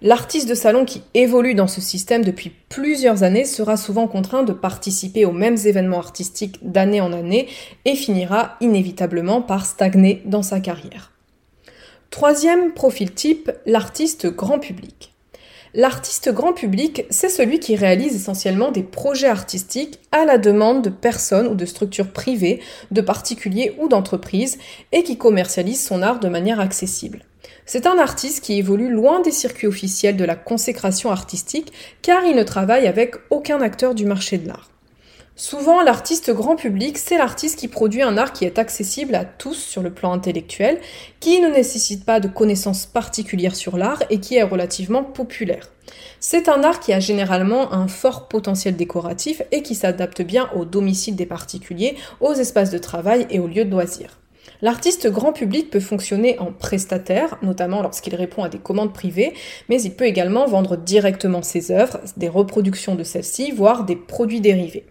L'artiste 0.03 0.49
de 0.49 0.57
salon 0.57 0.85
qui 0.85 1.03
évolue 1.15 1.55
dans 1.55 1.69
ce 1.69 1.81
système 1.81 2.25
depuis 2.25 2.51
plusieurs 2.69 3.23
années 3.23 3.45
sera 3.45 3.77
souvent 3.77 4.09
contraint 4.09 4.43
de 4.43 4.53
participer 4.53 5.25
aux 5.25 5.31
mêmes 5.31 5.59
événements 5.67 6.01
artistiques 6.01 6.59
d'année 6.63 7.01
en 7.01 7.13
année 7.13 7.47
et 7.85 7.95
finira 7.95 8.57
inévitablement 8.61 9.41
par 9.41 9.67
stagner 9.67 10.21
dans 10.25 10.43
sa 10.43 10.59
carrière. 10.59 11.13
Troisième 12.11 12.73
profil 12.73 13.15
type, 13.15 13.53
l'artiste 13.67 14.27
grand 14.27 14.59
public. 14.59 15.15
L'artiste 15.75 16.33
grand 16.33 16.53
public, 16.53 17.05
c'est 17.11 17.29
celui 17.29 17.61
qui 17.61 17.77
réalise 17.77 18.15
essentiellement 18.15 18.71
des 18.71 18.83
projets 18.83 19.29
artistiques 19.29 19.99
à 20.13 20.25
la 20.25 20.39
demande 20.39 20.83
de 20.83 20.91
personnes 20.91 21.47
ou 21.47 21.55
de 21.55 21.67
structures 21.67 22.11
privées, 22.11 22.61
de 22.91 23.01
particuliers 23.01 23.77
ou 23.79 23.89
d'entreprises, 23.89 24.59
et 24.93 25.03
qui 25.03 25.19
commercialise 25.19 25.85
son 25.85 26.03
art 26.03 26.21
de 26.21 26.29
manière 26.29 26.61
accessible. 26.61 27.25
C'est 27.67 27.87
un 27.87 27.99
artiste 27.99 28.43
qui 28.43 28.59
évolue 28.59 28.91
loin 28.91 29.21
des 29.21 29.31
circuits 29.31 29.67
officiels 29.67 30.17
de 30.17 30.25
la 30.25 30.37
consécration 30.37 31.11
artistique, 31.11 31.73
car 32.01 32.25
il 32.25 32.35
ne 32.35 32.43
travaille 32.43 32.87
avec 32.87 33.17
aucun 33.29 33.61
acteur 33.61 33.95
du 33.95 34.07
marché 34.07 34.39
de 34.39 34.49
l'art. 34.49 34.71
Souvent, 35.41 35.83
l'artiste 35.83 36.33
grand 36.33 36.57
public, 36.57 36.99
c'est 36.99 37.17
l'artiste 37.17 37.61
qui 37.61 37.69
produit 37.69 38.03
un 38.03 38.19
art 38.19 38.33
qui 38.33 38.45
est 38.45 38.59
accessible 38.59 39.15
à 39.15 39.25
tous 39.25 39.55
sur 39.55 39.83
le 39.83 39.93
plan 39.93 40.13
intellectuel, 40.13 40.81
qui 41.21 41.41
ne 41.41 41.47
nécessite 41.47 42.05
pas 42.05 42.19
de 42.19 42.27
connaissances 42.27 42.87
particulières 42.87 43.55
sur 43.55 43.77
l'art 43.77 44.03
et 44.11 44.19
qui 44.19 44.35
est 44.35 44.43
relativement 44.43 45.05
populaire. 45.05 45.71
C'est 46.19 46.49
un 46.49 46.65
art 46.65 46.81
qui 46.81 46.93
a 46.93 46.99
généralement 46.99 47.73
un 47.73 47.87
fort 47.87 48.27
potentiel 48.27 48.75
décoratif 48.75 49.41
et 49.53 49.63
qui 49.63 49.77
s'adapte 49.77 50.23
bien 50.23 50.51
au 50.57 50.65
domicile 50.65 51.15
des 51.15 51.25
particuliers, 51.25 51.95
aux 52.21 52.35
espaces 52.35 52.71
de 52.71 52.79
travail 52.79 53.29
et 53.31 53.39
aux 53.39 53.47
lieux 53.47 53.65
de 53.65 53.71
loisirs. 53.71 54.19
L'artiste 54.61 55.09
grand 55.09 55.33
public 55.33 55.71
peut 55.71 55.79
fonctionner 55.79 56.37
en 56.41 56.51
prestataire, 56.53 57.39
notamment 57.43 57.81
lorsqu'il 57.81 58.17
répond 58.17 58.43
à 58.43 58.49
des 58.49 58.59
commandes 58.59 58.93
privées, 58.93 59.35
mais 59.69 59.81
il 59.81 59.95
peut 59.95 60.07
également 60.07 60.47
vendre 60.49 60.77
directement 60.77 61.43
ses 61.43 61.71
œuvres, 61.71 62.01
des 62.17 62.29
reproductions 62.29 62.97
de 62.97 63.05
celles-ci, 63.05 63.53
voire 63.53 63.85
des 63.85 63.95
produits 63.95 64.41
dérivés. 64.41 64.85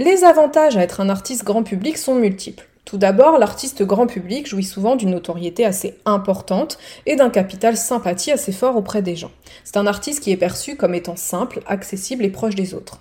Les 0.00 0.22
avantages 0.22 0.76
à 0.76 0.82
être 0.82 1.00
un 1.00 1.08
artiste 1.08 1.42
grand 1.42 1.64
public 1.64 1.98
sont 1.98 2.14
multiples. 2.14 2.68
Tout 2.84 2.98
d'abord, 2.98 3.36
l'artiste 3.36 3.82
grand 3.82 4.06
public 4.06 4.46
jouit 4.46 4.62
souvent 4.62 4.94
d'une 4.94 5.10
notoriété 5.10 5.64
assez 5.64 5.96
importante 6.04 6.78
et 7.04 7.16
d'un 7.16 7.30
capital 7.30 7.76
sympathie 7.76 8.30
assez 8.30 8.52
fort 8.52 8.76
auprès 8.76 9.02
des 9.02 9.16
gens. 9.16 9.32
C'est 9.64 9.76
un 9.76 9.88
artiste 9.88 10.22
qui 10.22 10.30
est 10.30 10.36
perçu 10.36 10.76
comme 10.76 10.94
étant 10.94 11.16
simple, 11.16 11.62
accessible 11.66 12.24
et 12.24 12.30
proche 12.30 12.54
des 12.54 12.74
autres. 12.74 13.00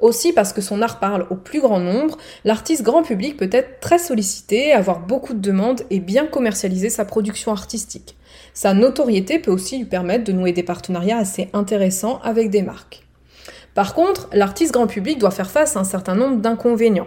Aussi 0.00 0.32
parce 0.32 0.54
que 0.54 0.62
son 0.62 0.80
art 0.80 0.98
parle 0.98 1.26
au 1.28 1.34
plus 1.34 1.60
grand 1.60 1.78
nombre, 1.78 2.16
l'artiste 2.44 2.84
grand 2.84 3.02
public 3.02 3.36
peut 3.36 3.50
être 3.52 3.78
très 3.80 3.98
sollicité, 3.98 4.72
avoir 4.72 5.00
beaucoup 5.00 5.34
de 5.34 5.40
demandes 5.40 5.82
et 5.90 6.00
bien 6.00 6.24
commercialiser 6.24 6.88
sa 6.88 7.04
production 7.04 7.52
artistique. 7.52 8.16
Sa 8.54 8.72
notoriété 8.72 9.40
peut 9.40 9.50
aussi 9.50 9.76
lui 9.76 9.84
permettre 9.84 10.24
de 10.24 10.32
nouer 10.32 10.52
des 10.52 10.62
partenariats 10.62 11.18
assez 11.18 11.50
intéressants 11.52 12.18
avec 12.22 12.48
des 12.48 12.62
marques. 12.62 13.02
Par 13.80 13.94
contre, 13.94 14.28
l'artiste 14.34 14.74
grand 14.74 14.86
public 14.86 15.18
doit 15.18 15.30
faire 15.30 15.50
face 15.50 15.74
à 15.74 15.80
un 15.80 15.84
certain 15.84 16.14
nombre 16.14 16.36
d'inconvénients. 16.36 17.06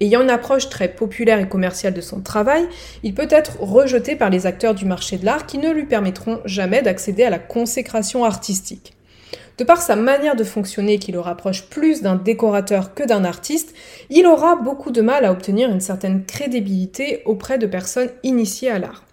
Ayant 0.00 0.22
une 0.22 0.30
approche 0.30 0.68
très 0.68 0.88
populaire 0.88 1.38
et 1.38 1.48
commerciale 1.48 1.94
de 1.94 2.00
son 2.00 2.22
travail, 2.22 2.66
il 3.04 3.14
peut 3.14 3.28
être 3.30 3.60
rejeté 3.60 4.16
par 4.16 4.28
les 4.28 4.44
acteurs 4.44 4.74
du 4.74 4.84
marché 4.84 5.16
de 5.16 5.24
l'art 5.24 5.46
qui 5.46 5.58
ne 5.58 5.70
lui 5.70 5.84
permettront 5.84 6.40
jamais 6.44 6.82
d'accéder 6.82 7.22
à 7.22 7.30
la 7.30 7.38
consécration 7.38 8.24
artistique. 8.24 8.96
De 9.58 9.62
par 9.62 9.80
sa 9.80 9.94
manière 9.94 10.34
de 10.34 10.42
fonctionner 10.42 10.98
qui 10.98 11.12
le 11.12 11.20
rapproche 11.20 11.66
plus 11.66 12.02
d'un 12.02 12.16
décorateur 12.16 12.94
que 12.94 13.04
d'un 13.04 13.24
artiste, 13.24 13.72
il 14.10 14.26
aura 14.26 14.56
beaucoup 14.56 14.90
de 14.90 15.02
mal 15.02 15.24
à 15.24 15.30
obtenir 15.30 15.70
une 15.70 15.78
certaine 15.78 16.24
crédibilité 16.24 17.22
auprès 17.26 17.58
de 17.58 17.66
personnes 17.68 18.10
initiées 18.24 18.72
à 18.72 18.80
l'art. 18.80 19.07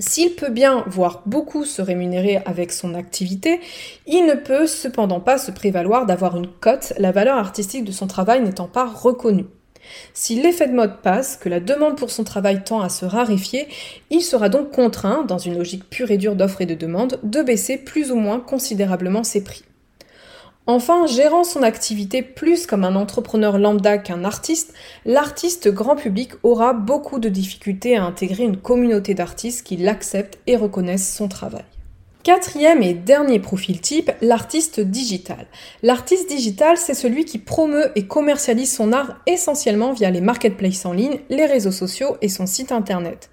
S'il 0.00 0.34
peut 0.34 0.48
bien, 0.48 0.82
voire 0.86 1.22
beaucoup, 1.26 1.66
se 1.66 1.82
rémunérer 1.82 2.38
avec 2.46 2.72
son 2.72 2.94
activité, 2.94 3.60
il 4.06 4.24
ne 4.24 4.32
peut 4.32 4.66
cependant 4.66 5.20
pas 5.20 5.36
se 5.36 5.50
prévaloir 5.50 6.06
d'avoir 6.06 6.38
une 6.38 6.46
cote, 6.48 6.94
la 6.98 7.12
valeur 7.12 7.36
artistique 7.36 7.84
de 7.84 7.92
son 7.92 8.06
travail 8.06 8.42
n'étant 8.42 8.66
pas 8.66 8.86
reconnue. 8.86 9.44
Si 10.14 10.40
l'effet 10.40 10.68
de 10.68 10.72
mode 10.72 11.02
passe, 11.02 11.36
que 11.36 11.50
la 11.50 11.60
demande 11.60 11.98
pour 11.98 12.10
son 12.10 12.24
travail 12.24 12.64
tend 12.64 12.80
à 12.80 12.88
se 12.88 13.04
raréfier, 13.04 13.68
il 14.08 14.22
sera 14.22 14.48
donc 14.48 14.70
contraint, 14.70 15.24
dans 15.24 15.38
une 15.38 15.58
logique 15.58 15.90
pure 15.90 16.10
et 16.10 16.16
dure 16.16 16.34
d'offre 16.34 16.62
et 16.62 16.66
de 16.66 16.74
demande, 16.74 17.20
de 17.22 17.42
baisser 17.42 17.76
plus 17.76 18.10
ou 18.10 18.16
moins 18.16 18.40
considérablement 18.40 19.22
ses 19.22 19.44
prix. 19.44 19.64
Enfin, 20.72 21.08
gérant 21.08 21.42
son 21.42 21.64
activité 21.64 22.22
plus 22.22 22.64
comme 22.64 22.84
un 22.84 22.94
entrepreneur 22.94 23.58
lambda 23.58 23.98
qu'un 23.98 24.22
artiste, 24.22 24.72
l'artiste 25.04 25.66
grand 25.66 25.96
public 25.96 26.30
aura 26.44 26.74
beaucoup 26.74 27.18
de 27.18 27.28
difficultés 27.28 27.96
à 27.96 28.04
intégrer 28.04 28.44
une 28.44 28.56
communauté 28.56 29.14
d'artistes 29.14 29.66
qui 29.66 29.76
l'acceptent 29.76 30.38
et 30.46 30.54
reconnaissent 30.54 31.12
son 31.12 31.26
travail. 31.26 31.64
Quatrième 32.22 32.84
et 32.84 32.94
dernier 32.94 33.40
profil 33.40 33.80
type, 33.80 34.12
l'artiste 34.20 34.78
digital. 34.78 35.46
L'artiste 35.82 36.28
digital, 36.28 36.76
c'est 36.76 36.94
celui 36.94 37.24
qui 37.24 37.38
promeut 37.38 37.90
et 37.96 38.06
commercialise 38.06 38.72
son 38.72 38.92
art 38.92 39.16
essentiellement 39.26 39.92
via 39.92 40.10
les 40.10 40.20
marketplaces 40.20 40.86
en 40.86 40.92
ligne, 40.92 41.18
les 41.30 41.46
réseaux 41.46 41.72
sociaux 41.72 42.16
et 42.22 42.28
son 42.28 42.46
site 42.46 42.70
internet. 42.70 43.28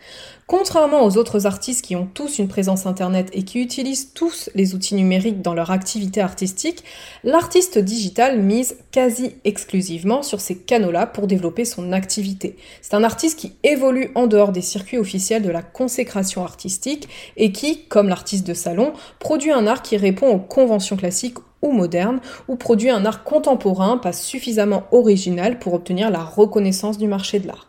Contrairement 0.48 1.04
aux 1.04 1.18
autres 1.18 1.46
artistes 1.46 1.84
qui 1.84 1.98
ont 1.98 2.08
tous 2.14 2.40
une 2.40 2.48
présence 2.48 2.86
internet 2.86 3.30
et 3.34 3.44
qui 3.44 3.62
utilisent 3.62 4.14
tous 4.14 4.50
les 4.56 4.76
outils 4.76 4.96
numériques 4.96 5.42
dans 5.42 5.54
leur 5.54 5.72
activité 5.72 6.22
artistique, 6.22 6.86
l'artiste 7.26 7.78
digital 7.78 8.42
mise 8.42 8.78
quasi 8.94 9.36
exclusivement 9.44 10.24
sur 10.24 10.40
ces 10.40 10.58
canaux-là 10.58 11.06
pour 11.06 11.28
développer 11.28 11.66
son 11.66 11.92
activité. 11.92 12.56
C'est 12.82 12.94
un 12.94 13.04
artiste 13.04 13.38
qui 13.38 13.58
évolue 13.64 14.10
en 14.16 14.28
dehors 14.28 14.54
des 14.54 14.62
circuits 14.62 14.98
officiels 14.98 15.44
de 15.44 15.50
la 15.50 15.62
consécration 15.62 16.46
artistique 16.46 17.10
et 17.36 17.52
qui, 17.52 17.84
comme 17.90 18.08
l'artiste 18.08 18.48
de 18.48 18.54
salon, 18.54 18.94
produit 19.20 19.52
un 19.52 19.68
art 19.68 19.82
qui 19.82 19.98
répond 19.98 20.30
aux 20.30 20.40
conventions 20.40 20.96
classiques 20.96 21.40
ou 21.62 21.74
modernes, 21.74 22.22
ou 22.48 22.56
produit 22.56 22.90
un 22.90 23.04
art 23.04 23.26
contemporain 23.26 23.98
pas 23.98 24.14
suffisamment 24.14 24.84
original 24.94 25.60
pour 25.60 25.74
obtenir 25.74 26.10
la 26.10 26.24
reconnaissance 26.24 26.98
du 26.98 27.08
marché 27.08 27.40
de 27.40 27.48
l'art. 27.48 27.67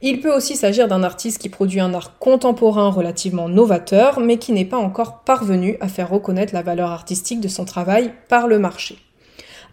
Il 0.00 0.20
peut 0.20 0.32
aussi 0.32 0.54
s'agir 0.54 0.86
d'un 0.86 1.02
artiste 1.02 1.38
qui 1.38 1.48
produit 1.48 1.80
un 1.80 1.92
art 1.92 2.18
contemporain 2.18 2.88
relativement 2.88 3.48
novateur, 3.48 4.20
mais 4.20 4.38
qui 4.38 4.52
n'est 4.52 4.64
pas 4.64 4.76
encore 4.76 5.20
parvenu 5.24 5.76
à 5.80 5.88
faire 5.88 6.08
reconnaître 6.08 6.54
la 6.54 6.62
valeur 6.62 6.90
artistique 6.90 7.40
de 7.40 7.48
son 7.48 7.64
travail 7.64 8.12
par 8.28 8.46
le 8.46 8.60
marché. 8.60 8.98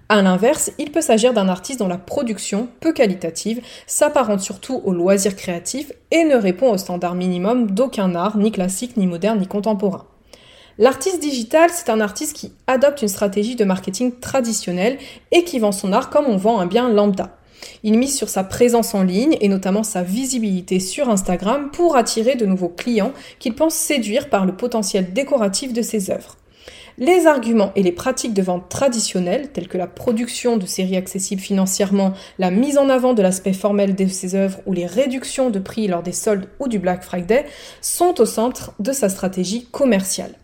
A 0.09 0.21
l'inverse, 0.23 0.71
il 0.79 0.91
peut 0.91 1.01
s'agir 1.01 1.33
d'un 1.33 1.47
artiste 1.47 1.79
dont 1.79 1.87
la 1.87 1.99
production, 1.99 2.69
peu 2.79 2.91
qualitative, 2.91 3.61
s'apparente 3.85 4.39
surtout 4.39 4.81
au 4.83 4.93
loisir 4.93 5.35
créatif 5.35 5.91
et 6.09 6.23
ne 6.23 6.35
répond 6.35 6.71
au 6.71 6.77
standard 6.77 7.15
minimum 7.15 7.71
d'aucun 7.71 8.15
art, 8.15 8.37
ni 8.37 8.51
classique, 8.51 8.97
ni 8.97 9.05
moderne, 9.05 9.39
ni 9.39 9.47
contemporain. 9.47 10.05
L'artiste 10.77 11.21
digital, 11.21 11.69
c'est 11.71 11.89
un 11.89 12.01
artiste 12.01 12.35
qui 12.35 12.51
adopte 12.67 13.01
une 13.01 13.07
stratégie 13.07 13.55
de 13.55 13.63
marketing 13.63 14.19
traditionnelle 14.19 14.97
et 15.31 15.43
qui 15.43 15.59
vend 15.59 15.71
son 15.71 15.93
art 15.93 16.09
comme 16.09 16.25
on 16.25 16.37
vend 16.37 16.59
un 16.59 16.65
bien 16.65 16.89
lambda. 16.89 17.37
Il 17.83 17.97
mise 17.97 18.15
sur 18.15 18.29
sa 18.29 18.43
présence 18.43 18.95
en 18.95 19.03
ligne 19.03 19.37
et 19.41 19.47
notamment 19.47 19.83
sa 19.83 20.03
visibilité 20.03 20.79
sur 20.79 21.09
Instagram 21.09 21.69
pour 21.71 21.95
attirer 21.95 22.35
de 22.35 22.45
nouveaux 22.45 22.69
clients 22.69 23.13
qu'il 23.39 23.55
pense 23.55 23.75
séduire 23.75 24.29
par 24.29 24.45
le 24.45 24.55
potentiel 24.55 25.13
décoratif 25.13 25.73
de 25.73 25.81
ses 25.81 26.09
œuvres. 26.11 26.37
Les 26.97 27.27
arguments 27.27 27.73
et 27.75 27.83
les 27.83 27.91
pratiques 27.91 28.33
de 28.33 28.41
vente 28.41 28.69
traditionnelles, 28.69 29.49
telles 29.51 29.67
que 29.67 29.77
la 29.77 29.87
production 29.87 30.55
de 30.55 30.65
séries 30.65 30.95
accessibles 30.95 31.41
financièrement, 31.41 32.13
la 32.39 32.51
mise 32.51 32.77
en 32.77 32.87
avant 32.87 33.13
de 33.13 33.21
l'aspect 33.21 33.51
formel 33.51 33.95
de 33.95 34.07
ses 34.07 34.33
œuvres 34.33 34.61
ou 34.65 34.71
les 34.71 34.85
réductions 34.85 35.49
de 35.49 35.59
prix 35.59 35.87
lors 35.87 36.03
des 36.03 36.13
soldes 36.13 36.47
ou 36.59 36.69
du 36.69 36.79
Black 36.79 37.03
Friday, 37.03 37.45
sont 37.81 38.21
au 38.21 38.25
centre 38.25 38.73
de 38.79 38.93
sa 38.93 39.09
stratégie 39.09 39.65
commerciale. 39.65 40.35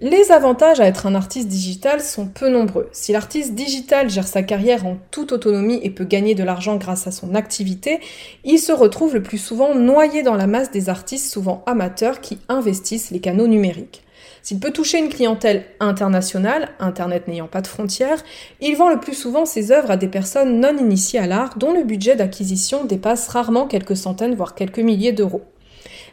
Les 0.00 0.30
avantages 0.30 0.78
à 0.78 0.86
être 0.86 1.06
un 1.06 1.16
artiste 1.16 1.48
digital 1.48 2.00
sont 2.00 2.28
peu 2.28 2.48
nombreux. 2.48 2.88
Si 2.92 3.10
l'artiste 3.10 3.56
digital 3.56 4.08
gère 4.08 4.28
sa 4.28 4.44
carrière 4.44 4.86
en 4.86 4.96
toute 5.10 5.32
autonomie 5.32 5.80
et 5.82 5.90
peut 5.90 6.04
gagner 6.04 6.36
de 6.36 6.44
l'argent 6.44 6.76
grâce 6.76 7.08
à 7.08 7.10
son 7.10 7.34
activité, 7.34 7.98
il 8.44 8.60
se 8.60 8.70
retrouve 8.70 9.14
le 9.14 9.24
plus 9.24 9.38
souvent 9.38 9.74
noyé 9.74 10.22
dans 10.22 10.36
la 10.36 10.46
masse 10.46 10.70
des 10.70 10.88
artistes 10.88 11.32
souvent 11.32 11.64
amateurs 11.66 12.20
qui 12.20 12.38
investissent 12.48 13.10
les 13.10 13.18
canaux 13.18 13.48
numériques. 13.48 14.04
S'il 14.44 14.60
peut 14.60 14.70
toucher 14.70 15.00
une 15.00 15.08
clientèle 15.08 15.64
internationale, 15.80 16.68
Internet 16.78 17.26
n'ayant 17.26 17.48
pas 17.48 17.60
de 17.60 17.66
frontières, 17.66 18.22
il 18.60 18.76
vend 18.76 18.90
le 18.90 19.00
plus 19.00 19.14
souvent 19.14 19.46
ses 19.46 19.72
œuvres 19.72 19.90
à 19.90 19.96
des 19.96 20.06
personnes 20.06 20.60
non 20.60 20.78
initiées 20.78 21.18
à 21.18 21.26
l'art 21.26 21.58
dont 21.58 21.72
le 21.72 21.82
budget 21.82 22.14
d'acquisition 22.14 22.84
dépasse 22.84 23.26
rarement 23.26 23.66
quelques 23.66 23.96
centaines 23.96 24.36
voire 24.36 24.54
quelques 24.54 24.78
milliers 24.78 25.10
d'euros. 25.10 25.42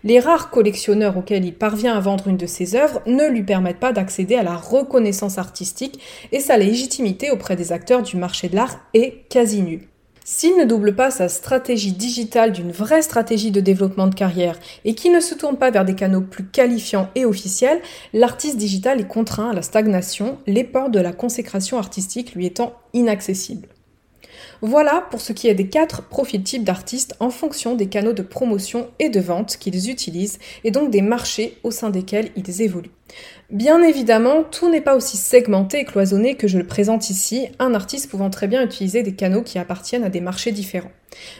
Les 0.05 0.19
rares 0.19 0.51
collectionneurs 0.51 1.17
auxquels 1.17 1.45
il 1.45 1.55
parvient 1.55 1.97
à 1.97 1.99
vendre 1.99 2.27
une 2.27 2.37
de 2.37 2.45
ses 2.45 2.75
œuvres 2.75 3.01
ne 3.07 3.27
lui 3.27 3.41
permettent 3.41 3.79
pas 3.79 3.91
d'accéder 3.91 4.35
à 4.35 4.43
la 4.43 4.55
reconnaissance 4.55 5.39
artistique 5.39 5.99
et 6.31 6.39
sa 6.39 6.57
légitimité 6.57 7.31
auprès 7.31 7.55
des 7.55 7.71
acteurs 7.71 8.03
du 8.03 8.15
marché 8.15 8.47
de 8.47 8.55
l'art 8.55 8.77
est 8.93 9.27
quasi 9.29 9.63
nulle. 9.63 9.87
S'il 10.23 10.57
ne 10.57 10.63
double 10.63 10.95
pas 10.95 11.09
sa 11.09 11.27
stratégie 11.27 11.93
digitale 11.93 12.51
d'une 12.51 12.71
vraie 12.71 13.01
stratégie 13.01 13.49
de 13.49 13.61
développement 13.61 14.05
de 14.05 14.13
carrière 14.13 14.59
et 14.83 14.93
qu'il 14.93 15.11
ne 15.11 15.19
se 15.19 15.33
tourne 15.33 15.57
pas 15.57 15.71
vers 15.71 15.85
des 15.85 15.95
canaux 15.95 16.21
plus 16.21 16.45
qualifiants 16.45 17.09
et 17.15 17.25
officiels, 17.25 17.81
l'artiste 18.13 18.57
digital 18.57 19.01
est 19.01 19.07
contraint 19.07 19.49
à 19.49 19.53
la 19.53 19.63
stagnation, 19.63 20.37
les 20.45 20.63
portes 20.63 20.91
de 20.91 20.99
la 20.99 21.13
consécration 21.13 21.79
artistique 21.79 22.35
lui 22.35 22.45
étant 22.45 22.73
inaccessibles. 22.93 23.69
Voilà 24.61 25.05
pour 25.09 25.21
ce 25.21 25.33
qui 25.33 25.47
est 25.47 25.55
des 25.55 25.67
quatre 25.67 26.03
profils 26.03 26.43
types 26.43 26.63
d'artistes 26.63 27.15
en 27.19 27.29
fonction 27.29 27.75
des 27.75 27.87
canaux 27.87 28.13
de 28.13 28.21
promotion 28.21 28.89
et 28.99 29.09
de 29.09 29.19
vente 29.19 29.57
qu'ils 29.57 29.89
utilisent 29.89 30.39
et 30.63 30.71
donc 30.71 30.91
des 30.91 31.01
marchés 31.01 31.57
au 31.63 31.71
sein 31.71 31.89
desquels 31.89 32.31
ils 32.35 32.61
évoluent. 32.61 32.91
Bien 33.51 33.81
évidemment, 33.83 34.43
tout 34.43 34.69
n'est 34.69 34.81
pas 34.81 34.95
aussi 34.95 35.17
segmenté 35.17 35.79
et 35.79 35.85
cloisonné 35.85 36.35
que 36.35 36.47
je 36.47 36.57
le 36.57 36.65
présente 36.65 37.09
ici, 37.09 37.47
un 37.59 37.75
artiste 37.75 38.09
pouvant 38.09 38.31
très 38.31 38.47
bien 38.47 38.63
utiliser 38.63 39.03
des 39.03 39.13
canaux 39.13 39.43
qui 39.43 39.59
appartiennent 39.59 40.03
à 40.03 40.09
des 40.09 40.21
marchés 40.21 40.51
différents. 40.51 40.91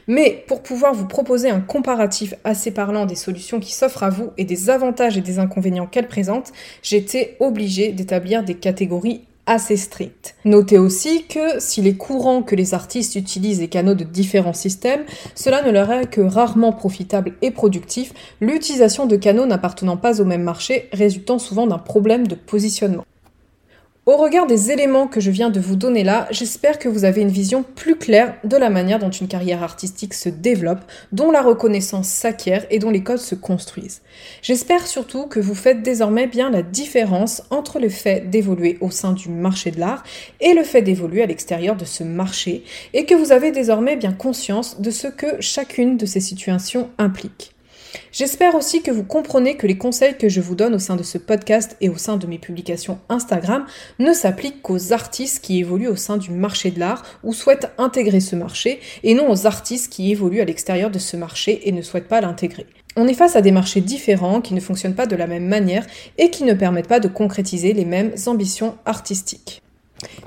Mais 0.08 0.44
pour 0.48 0.62
pouvoir 0.62 0.94
vous 0.94 1.08
proposer 1.08 1.50
un 1.50 1.62
comparatif 1.62 2.36
assez 2.44 2.72
parlant 2.72 3.06
des 3.06 3.16
solutions 3.16 3.60
qui 3.60 3.74
s'offrent 3.74 4.04
à 4.04 4.10
vous 4.10 4.32
et 4.38 4.46
des 4.46 4.70
avantages 4.70 5.18
et 5.18 5.22
des 5.22 5.40
inconvénients 5.40 5.88
qu'elles 5.88 6.08
présentent, 6.08 6.54
j'étais 6.84 7.36
obligée 7.40 7.92
d'établir 7.92 8.44
des 8.44 8.56
catégories 8.56 9.26
assez 9.46 9.78
strict. 9.78 10.36
Notez 10.46 10.78
aussi 10.78 11.26
que 11.26 11.60
s'il 11.60 11.88
est 11.88 11.98
courant 11.98 12.42
que 12.42 12.56
les 12.56 12.74
artistes 12.74 13.16
utilisent 13.16 13.60
des 13.60 13.68
canaux 13.68 13.94
de 13.94 14.04
différents 14.04 14.54
systèmes, 14.54 15.04
cela 15.36 15.62
ne 15.62 15.72
leur 15.72 15.92
est 15.92 16.08
que 16.08 16.22
rarement 16.22 16.72
profitable 16.72 17.34
et 17.42 17.52
productif, 17.52 18.14
l'utilisation 18.42 19.06
de 19.06 19.16
canaux 19.16 19.46
n'appartenant 19.46 19.98
pas 19.98 20.22
au 20.22 20.26
même 20.26 20.44
marché 20.44 20.90
résultant 20.92 21.40
souvent 21.40 21.68
d'un 21.68 21.78
problème 21.78 22.28
de 22.28 22.36
positionnement. 22.36 23.06
Au 24.08 24.18
regard 24.18 24.46
des 24.46 24.70
éléments 24.70 25.08
que 25.08 25.20
je 25.20 25.32
viens 25.32 25.50
de 25.50 25.60
vous 25.60 25.76
donner 25.76 26.04
là, 26.04 26.28
j'espère 26.30 26.78
que 26.78 26.88
vous 26.88 27.06
avez 27.06 27.22
une 27.22 27.30
vision 27.30 27.64
plus 27.64 27.96
claire 27.96 28.36
de 28.44 28.56
la 28.56 28.70
manière 28.70 29.00
dont 29.00 29.10
une 29.10 29.28
carrière 29.28 29.64
artistique 29.64 30.14
se 30.14 30.30
développe, 30.30 30.82
dont 31.12 31.32
la 31.32 31.42
reconnaissance 31.42 32.08
s'acquiert 32.08 32.68
et 32.70 32.78
dont 32.78 32.92
les 32.92 33.02
codes 33.02 33.18
se 33.18 33.34
construisent. 33.34 34.04
J'espère 34.44 34.86
surtout 34.86 35.26
que 35.26 35.40
vous 35.40 35.56
faites 35.56 35.82
désormais 35.82 36.28
bien 36.28 36.52
la 36.52 36.62
différence 36.62 37.42
entre 37.50 37.80
le 37.80 37.90
fait 37.90 38.30
d'évoluer 38.30 38.78
au 38.80 38.92
sein 38.92 39.14
du 39.14 39.30
marché 39.30 39.72
de 39.72 39.80
l'art 39.80 40.04
et 40.40 40.54
le 40.54 40.64
fait 40.64 40.84
d'évoluer 40.84 41.24
à 41.24 41.26
l'extérieur 41.26 41.76
de 41.76 41.86
ce 41.86 42.04
marché 42.04 42.64
et 42.94 43.06
que 43.06 43.16
vous 43.16 43.32
avez 43.32 43.52
désormais 43.52 43.96
bien 43.96 44.14
conscience 44.14 44.80
de 44.82 44.92
ce 44.92 45.08
que 45.08 45.42
chacune 45.42 45.98
de 45.98 46.06
ces 46.06 46.20
situations 46.20 46.92
implique. 47.00 47.55
J'espère 48.12 48.56
aussi 48.56 48.82
que 48.82 48.92
vous 48.92 49.04
comprenez 49.04 49.58
que 49.58 49.68
les 49.68 49.78
conseils 49.78 50.18
que 50.18 50.30
je 50.30 50.42
vous 50.42 50.56
donne 50.56 50.76
au 50.76 50.80
sein 50.80 50.96
de 50.96 51.04
ce 51.04 51.18
podcast 51.18 51.76
et 51.82 51.90
au 51.90 51.98
sein 51.98 52.18
de 52.18 52.28
mes 52.28 52.40
publications 52.40 53.00
Instagram 53.10 53.66
ne 54.00 54.14
s'appliquent 54.14 54.62
qu'aux 54.62 54.94
artistes 54.94 55.44
qui 55.44 55.60
évoluent 55.60 55.88
au 55.88 55.96
sein 55.96 56.18
du 56.18 56.32
marché 56.32 56.72
de 56.72 56.80
l'art 56.80 57.04
ou 57.24 57.34
souhaitent 57.34 57.72
intégrer 57.78 58.20
ce 58.20 58.36
marché 58.36 58.80
et 59.04 59.14
non 59.14 59.30
aux 59.30 59.46
artistes 59.48 59.92
qui 59.92 60.12
évoluent 60.12 60.42
à 60.42 60.46
l'extérieur 60.46 60.90
de 60.90 61.00
ce 61.00 61.18
marché 61.18 61.68
et 61.68 61.72
ne 61.72 61.82
souhaitent 61.82 62.08
pas 62.08 62.22
l'intégrer. 62.22 62.66
On 62.98 63.08
est 63.08 63.14
face 63.14 63.36
à 63.36 63.42
des 63.42 63.52
marchés 63.52 63.82
différents 63.82 64.40
qui 64.40 64.54
ne 64.54 64.62
fonctionnent 64.62 64.96
pas 64.96 65.06
de 65.06 65.18
la 65.18 65.28
même 65.28 65.48
manière 65.48 65.86
et 66.18 66.30
qui 66.30 66.46
ne 66.46 66.54
permettent 66.54 66.88
pas 66.88 67.02
de 67.02 67.10
concrétiser 67.10 67.74
les 67.74 67.86
mêmes 67.86 68.14
ambitions 68.28 68.78
artistiques. 68.86 69.62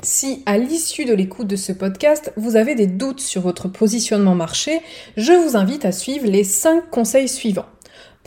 Si 0.02 0.42
à 0.46 0.58
l'issue 0.58 1.04
de 1.04 1.14
l'écoute 1.14 1.46
de 1.46 1.56
ce 1.56 1.72
podcast, 1.72 2.32
vous 2.36 2.56
avez 2.56 2.74
des 2.74 2.86
doutes 2.86 3.20
sur 3.20 3.42
votre 3.42 3.68
positionnement 3.68 4.34
marché, 4.34 4.80
je 5.16 5.32
vous 5.32 5.56
invite 5.56 5.84
à 5.84 5.92
suivre 5.92 6.26
les 6.26 6.44
5 6.44 6.90
conseils 6.90 7.28
suivants. 7.28 7.66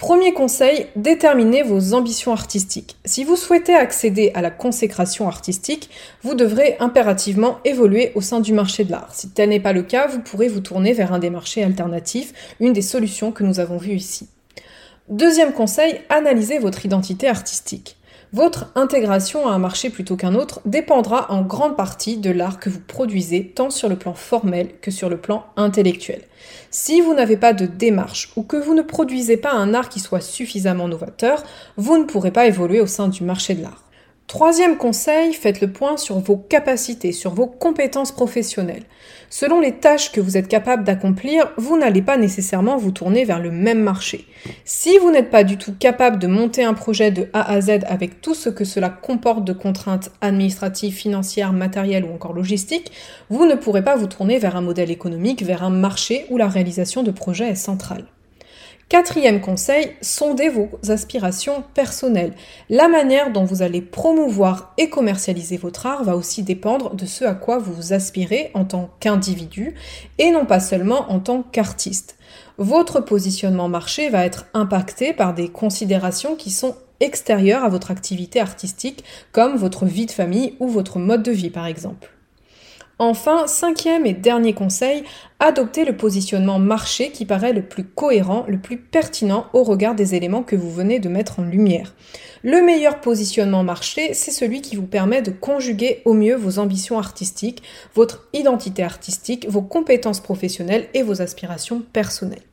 Premier 0.02 0.34
conseil, 0.34 0.88
déterminez 0.96 1.62
vos 1.62 1.94
ambitions 1.94 2.32
artistiques. 2.32 2.98
Si 3.06 3.24
vous 3.24 3.36
souhaitez 3.36 3.76
accéder 3.76 4.32
à 4.34 4.42
la 4.42 4.50
consécration 4.50 5.28
artistique, 5.28 5.92
vous 6.24 6.34
devrez 6.34 6.76
impérativement 6.80 7.60
évoluer 7.66 8.12
au 8.16 8.22
sein 8.22 8.40
du 8.40 8.52
marché 8.52 8.84
de 8.84 8.92
l'art. 8.92 9.14
Si 9.14 9.30
tel 9.30 9.50
n'est 9.50 9.60
pas 9.60 9.74
le 9.74 9.84
cas, 9.84 10.08
vous 10.08 10.20
pourrez 10.20 10.48
vous 10.48 10.60
tourner 10.60 10.94
vers 10.94 11.14
un 11.14 11.20
des 11.20 11.30
marchés 11.30 11.64
alternatifs, 11.64 12.34
une 12.60 12.74
des 12.74 12.82
solutions 12.82 13.32
que 13.32 13.44
nous 13.44 13.60
avons 13.60 13.78
vues 13.78 13.94
ici. 13.94 14.28
Deuxième 15.10 15.54
conseil, 15.54 16.02
analysez 16.10 16.58
votre 16.58 16.84
identité 16.84 17.28
artistique. 17.28 17.96
Votre 18.34 18.72
intégration 18.76 19.46
à 19.46 19.52
un 19.52 19.60
marché 19.60 19.90
plutôt 19.90 20.16
qu'un 20.16 20.36
autre 20.36 20.62
dépendra 20.64 21.30
en 21.34 21.42
grande 21.42 21.76
partie 21.76 22.16
de 22.16 22.32
l'art 22.32 22.62
que 22.62 22.70
vous 22.70 22.80
produisez, 22.80 23.48
tant 23.48 23.70
sur 23.70 23.90
le 23.90 23.98
plan 23.98 24.14
formel 24.14 24.70
que 24.82 24.90
sur 24.90 25.10
le 25.10 25.18
plan 25.18 25.46
intellectuel. 25.58 26.22
Si 26.70 27.02
vous 27.02 27.14
n'avez 27.14 27.36
pas 27.36 27.52
de 27.52 27.66
démarche 27.66 28.32
ou 28.38 28.44
que 28.44 28.56
vous 28.56 28.74
ne 28.74 28.84
produisez 28.84 29.36
pas 29.36 29.52
un 29.52 29.74
art 29.74 29.90
qui 29.90 30.00
soit 30.00 30.22
suffisamment 30.22 30.88
novateur, 30.88 31.44
vous 31.76 31.98
ne 31.98 32.06
pourrez 32.06 32.32
pas 32.32 32.46
évoluer 32.46 32.80
au 32.80 32.88
sein 32.88 33.10
du 33.10 33.26
marché 33.26 33.54
de 33.54 33.64
l'art. 33.64 33.84
Troisième 34.32 34.78
conseil, 34.78 35.34
faites 35.34 35.60
le 35.60 35.74
point 35.74 35.98
sur 35.98 36.20
vos 36.20 36.38
capacités, 36.38 37.12
sur 37.12 37.34
vos 37.34 37.48
compétences 37.48 38.14
professionnelles. 38.14 38.86
Selon 39.30 39.60
les 39.60 39.74
tâches 39.74 40.14
que 40.14 40.22
vous 40.22 40.38
êtes 40.38 40.48
capable 40.48 40.86
d'accomplir, 40.86 41.52
vous 41.58 41.78
n'allez 41.78 42.02
pas 42.02 42.16
nécessairement 42.16 42.78
vous 42.78 42.92
tourner 42.92 43.26
vers 43.26 43.42
le 43.42 43.52
même 43.52 43.82
marché. 43.82 44.26
Si 44.64 44.98
vous 45.00 45.12
n'êtes 45.12 45.32
pas 45.32 45.44
du 45.44 45.58
tout 45.58 45.74
capable 45.78 46.18
de 46.18 46.28
monter 46.28 46.64
un 46.64 46.74
projet 46.74 47.12
de 47.12 47.28
A 47.34 47.52
à 47.52 47.60
Z 47.60 47.82
avec 47.90 48.22
tout 48.22 48.34
ce 48.34 48.48
que 48.48 48.64
cela 48.64 48.88
comporte 48.90 49.44
de 49.44 49.52
contraintes 49.52 50.12
administratives, 50.22 50.94
financières, 50.94 51.52
matérielles 51.52 52.06
ou 52.06 52.14
encore 52.14 52.32
logistiques, 52.32 52.94
vous 53.30 53.46
ne 53.46 53.56
pourrez 53.56 53.84
pas 53.84 53.98
vous 53.98 54.08
tourner 54.08 54.40
vers 54.40 54.56
un 54.56 54.62
modèle 54.62 54.92
économique, 54.92 55.44
vers 55.44 55.62
un 55.62 55.72
marché 55.72 56.26
où 56.30 56.38
la 56.38 56.48
réalisation 56.48 57.04
de 57.04 57.12
projets 57.12 57.50
est 57.50 57.56
centrale. 57.56 58.06
Quatrième 58.92 59.40
conseil, 59.40 59.94
sondez 60.02 60.50
vos 60.50 60.68
aspirations 60.90 61.64
personnelles. 61.74 62.34
La 62.70 62.90
manière 62.90 63.32
dont 63.32 63.46
vous 63.46 63.62
allez 63.62 63.80
promouvoir 63.80 64.74
et 64.78 64.90
commercialiser 64.90 65.56
votre 65.56 65.86
art 65.86 66.04
va 66.04 66.18
aussi 66.18 66.44
dépendre 66.44 66.94
de 66.94 67.06
ce 67.06 67.24
à 67.24 67.34
quoi 67.34 67.58
vous 67.58 67.94
aspirez 67.94 68.52
en 68.54 68.66
tant 68.66 68.90
qu'individu 69.00 69.76
et 70.18 70.32
non 70.32 70.46
pas 70.46 70.60
seulement 70.60 71.10
en 71.10 71.22
tant 71.22 71.42
qu'artiste. 71.42 72.18
Votre 72.58 73.00
positionnement 73.00 73.70
marché 73.70 74.10
va 74.10 74.26
être 74.26 74.48
impacté 74.54 75.14
par 75.14 75.34
des 75.34 75.48
considérations 75.48 76.36
qui 76.36 76.52
sont 76.52 76.76
extérieures 77.00 77.64
à 77.64 77.70
votre 77.70 77.92
activité 77.92 78.42
artistique 78.42 79.06
comme 79.32 79.56
votre 79.56 79.86
vie 79.86 80.06
de 80.06 80.12
famille 80.12 80.58
ou 80.60 80.68
votre 80.68 81.00
mode 81.00 81.24
de 81.24 81.32
vie 81.32 81.50
par 81.50 81.66
exemple. 81.66 82.10
Enfin, 83.04 83.48
cinquième 83.48 84.06
et 84.06 84.14
dernier 84.14 84.54
conseil, 84.54 85.04
adoptez 85.40 85.86
le 85.86 85.98
positionnement 85.98 86.60
marché 86.60 87.10
qui 87.10 87.26
paraît 87.26 87.52
le 87.52 87.64
plus 87.64 87.84
cohérent, 87.84 88.46
le 88.48 88.60
plus 88.60 88.78
pertinent 88.78 89.48
au 89.54 89.64
regard 89.64 89.96
des 89.96 90.14
éléments 90.14 90.44
que 90.44 90.56
vous 90.56 90.70
venez 90.70 91.00
de 91.00 91.10
mettre 91.10 91.40
en 91.40 91.44
lumière. 91.44 91.96
Le 92.44 92.62
meilleur 92.62 93.02
positionnement 93.02 93.64
marché, 93.64 94.14
c'est 94.14 94.30
celui 94.30 94.62
qui 94.62 94.76
vous 94.76 94.86
permet 94.86 95.24
de 95.24 95.32
conjuguer 95.32 96.04
au 96.06 96.14
mieux 96.14 96.36
vos 96.36 96.60
ambitions 96.60 97.00
artistiques, 97.00 97.64
votre 97.96 98.30
identité 98.34 98.84
artistique, 98.84 99.48
vos 99.50 99.64
compétences 99.64 100.20
professionnelles 100.20 100.86
et 100.94 101.02
vos 101.02 101.24
aspirations 101.24 101.82
personnelles. 101.94 102.51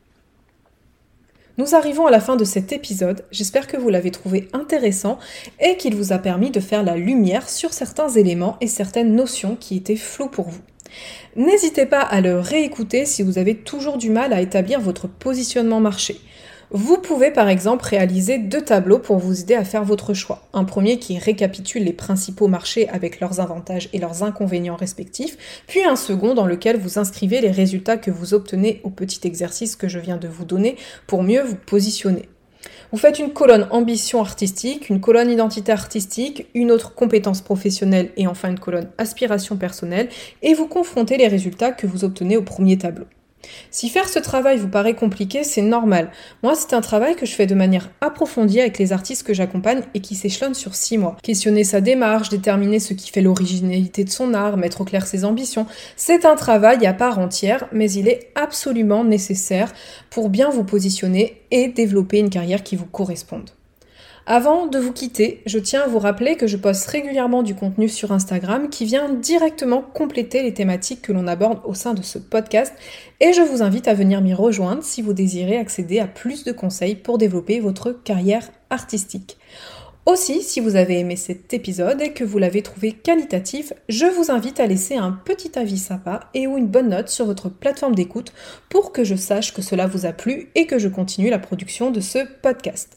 Nous 1.58 1.74
arrivons 1.74 2.06
à 2.06 2.12
la 2.12 2.20
fin 2.20 2.36
de 2.36 2.44
cet 2.44 2.70
épisode, 2.70 3.24
j'espère 3.32 3.66
que 3.66 3.76
vous 3.76 3.88
l'avez 3.88 4.12
trouvé 4.12 4.48
intéressant 4.52 5.18
et 5.58 5.76
qu'il 5.76 5.96
vous 5.96 6.12
a 6.12 6.18
permis 6.18 6.52
de 6.52 6.60
faire 6.60 6.84
la 6.84 6.96
lumière 6.96 7.48
sur 7.48 7.72
certains 7.72 8.08
éléments 8.08 8.56
et 8.60 8.68
certaines 8.68 9.16
notions 9.16 9.56
qui 9.56 9.76
étaient 9.76 9.96
floues 9.96 10.28
pour 10.28 10.48
vous. 10.48 10.60
N'hésitez 11.34 11.84
pas 11.84 12.00
à 12.00 12.20
le 12.20 12.38
réécouter 12.38 13.06
si 13.06 13.24
vous 13.24 13.38
avez 13.38 13.56
toujours 13.56 13.98
du 13.98 14.08
mal 14.08 14.32
à 14.32 14.40
établir 14.40 14.80
votre 14.80 15.08
positionnement 15.08 15.80
marché. 15.80 16.20
Vous 16.70 16.98
pouvez 16.98 17.30
par 17.30 17.48
exemple 17.48 17.86
réaliser 17.86 18.36
deux 18.36 18.60
tableaux 18.60 18.98
pour 18.98 19.16
vous 19.16 19.40
aider 19.40 19.54
à 19.54 19.64
faire 19.64 19.84
votre 19.84 20.12
choix. 20.12 20.42
Un 20.52 20.64
premier 20.64 20.98
qui 20.98 21.16
récapitule 21.16 21.84
les 21.84 21.94
principaux 21.94 22.46
marchés 22.46 22.90
avec 22.90 23.20
leurs 23.20 23.40
avantages 23.40 23.88
et 23.94 23.98
leurs 23.98 24.22
inconvénients 24.22 24.76
respectifs, 24.76 25.64
puis 25.66 25.82
un 25.82 25.96
second 25.96 26.34
dans 26.34 26.44
lequel 26.44 26.76
vous 26.76 26.98
inscrivez 26.98 27.40
les 27.40 27.50
résultats 27.50 27.96
que 27.96 28.10
vous 28.10 28.34
obtenez 28.34 28.82
au 28.84 28.90
petit 28.90 29.26
exercice 29.26 29.76
que 29.76 29.88
je 29.88 29.98
viens 29.98 30.18
de 30.18 30.28
vous 30.28 30.44
donner 30.44 30.76
pour 31.06 31.22
mieux 31.22 31.40
vous 31.40 31.56
positionner. 31.56 32.28
Vous 32.92 32.98
faites 32.98 33.18
une 33.18 33.32
colonne 33.32 33.66
ambition 33.70 34.20
artistique, 34.20 34.90
une 34.90 35.00
colonne 35.00 35.30
identité 35.30 35.72
artistique, 35.72 36.48
une 36.52 36.70
autre 36.70 36.94
compétence 36.94 37.40
professionnelle 37.40 38.10
et 38.18 38.26
enfin 38.26 38.50
une 38.50 38.58
colonne 38.58 38.90
aspiration 38.98 39.56
personnelle 39.56 40.10
et 40.42 40.52
vous 40.52 40.66
confrontez 40.66 41.16
les 41.16 41.28
résultats 41.28 41.72
que 41.72 41.86
vous 41.86 42.04
obtenez 42.04 42.36
au 42.36 42.42
premier 42.42 42.76
tableau. 42.76 43.06
Si 43.70 43.88
faire 43.88 44.08
ce 44.08 44.18
travail 44.18 44.58
vous 44.58 44.68
paraît 44.68 44.94
compliqué, 44.94 45.44
c'est 45.44 45.62
normal. 45.62 46.10
Moi, 46.42 46.54
c'est 46.54 46.74
un 46.74 46.80
travail 46.80 47.16
que 47.16 47.26
je 47.26 47.34
fais 47.34 47.46
de 47.46 47.54
manière 47.54 47.90
approfondie 48.00 48.60
avec 48.60 48.78
les 48.78 48.92
artistes 48.92 49.26
que 49.26 49.34
j'accompagne 49.34 49.82
et 49.94 50.00
qui 50.00 50.14
s'échelonne 50.14 50.54
sur 50.54 50.74
six 50.74 50.98
mois. 50.98 51.16
Questionner 51.22 51.64
sa 51.64 51.80
démarche, 51.80 52.28
déterminer 52.28 52.80
ce 52.80 52.94
qui 52.94 53.10
fait 53.10 53.22
l'originalité 53.22 54.04
de 54.04 54.10
son 54.10 54.34
art, 54.34 54.56
mettre 54.56 54.80
au 54.80 54.84
clair 54.84 55.06
ses 55.06 55.24
ambitions, 55.24 55.66
c'est 55.96 56.24
un 56.24 56.36
travail 56.36 56.86
à 56.86 56.94
part 56.94 57.18
entière, 57.18 57.66
mais 57.72 57.90
il 57.92 58.08
est 58.08 58.30
absolument 58.34 59.04
nécessaire 59.04 59.72
pour 60.10 60.28
bien 60.28 60.50
vous 60.50 60.64
positionner 60.64 61.42
et 61.50 61.68
développer 61.68 62.18
une 62.18 62.30
carrière 62.30 62.62
qui 62.62 62.76
vous 62.76 62.86
corresponde. 62.86 63.50
Avant 64.30 64.66
de 64.66 64.78
vous 64.78 64.92
quitter, 64.92 65.40
je 65.46 65.58
tiens 65.58 65.80
à 65.80 65.86
vous 65.86 65.98
rappeler 65.98 66.36
que 66.36 66.46
je 66.46 66.58
poste 66.58 66.86
régulièrement 66.88 67.42
du 67.42 67.54
contenu 67.54 67.88
sur 67.88 68.12
Instagram 68.12 68.68
qui 68.68 68.84
vient 68.84 69.08
directement 69.08 69.80
compléter 69.80 70.42
les 70.42 70.52
thématiques 70.52 71.00
que 71.00 71.12
l'on 71.12 71.26
aborde 71.26 71.60
au 71.64 71.72
sein 71.72 71.94
de 71.94 72.02
ce 72.02 72.18
podcast 72.18 72.74
et 73.20 73.32
je 73.32 73.40
vous 73.40 73.62
invite 73.62 73.88
à 73.88 73.94
venir 73.94 74.20
m'y 74.20 74.34
rejoindre 74.34 74.82
si 74.82 75.00
vous 75.00 75.14
désirez 75.14 75.56
accéder 75.56 75.98
à 75.98 76.06
plus 76.06 76.44
de 76.44 76.52
conseils 76.52 76.94
pour 76.94 77.16
développer 77.16 77.58
votre 77.58 77.92
carrière 77.92 78.50
artistique. 78.68 79.38
Aussi, 80.04 80.42
si 80.42 80.60
vous 80.60 80.76
avez 80.76 80.98
aimé 80.98 81.16
cet 81.16 81.52
épisode 81.54 82.00
et 82.00 82.12
que 82.12 82.24
vous 82.24 82.38
l'avez 82.38 82.62
trouvé 82.62 82.92
qualitatif, 82.92 83.72
je 83.88 84.06
vous 84.06 84.30
invite 84.30 84.60
à 84.60 84.66
laisser 84.66 84.96
un 84.96 85.12
petit 85.12 85.58
avis 85.58 85.76
sympa 85.76 86.20
et 86.32 86.46
ou 86.46 86.56
une 86.56 86.66
bonne 86.66 86.88
note 86.88 87.08
sur 87.08 87.26
votre 87.26 87.50
plateforme 87.50 87.94
d'écoute 87.94 88.32
pour 88.70 88.92
que 88.92 89.04
je 89.04 89.16
sache 89.16 89.52
que 89.52 89.60
cela 89.60 89.86
vous 89.86 90.04
a 90.04 90.12
plu 90.12 90.48
et 90.54 90.66
que 90.66 90.78
je 90.78 90.88
continue 90.88 91.28
la 91.28 91.38
production 91.38 91.90
de 91.90 92.00
ce 92.00 92.20
podcast. 92.42 92.96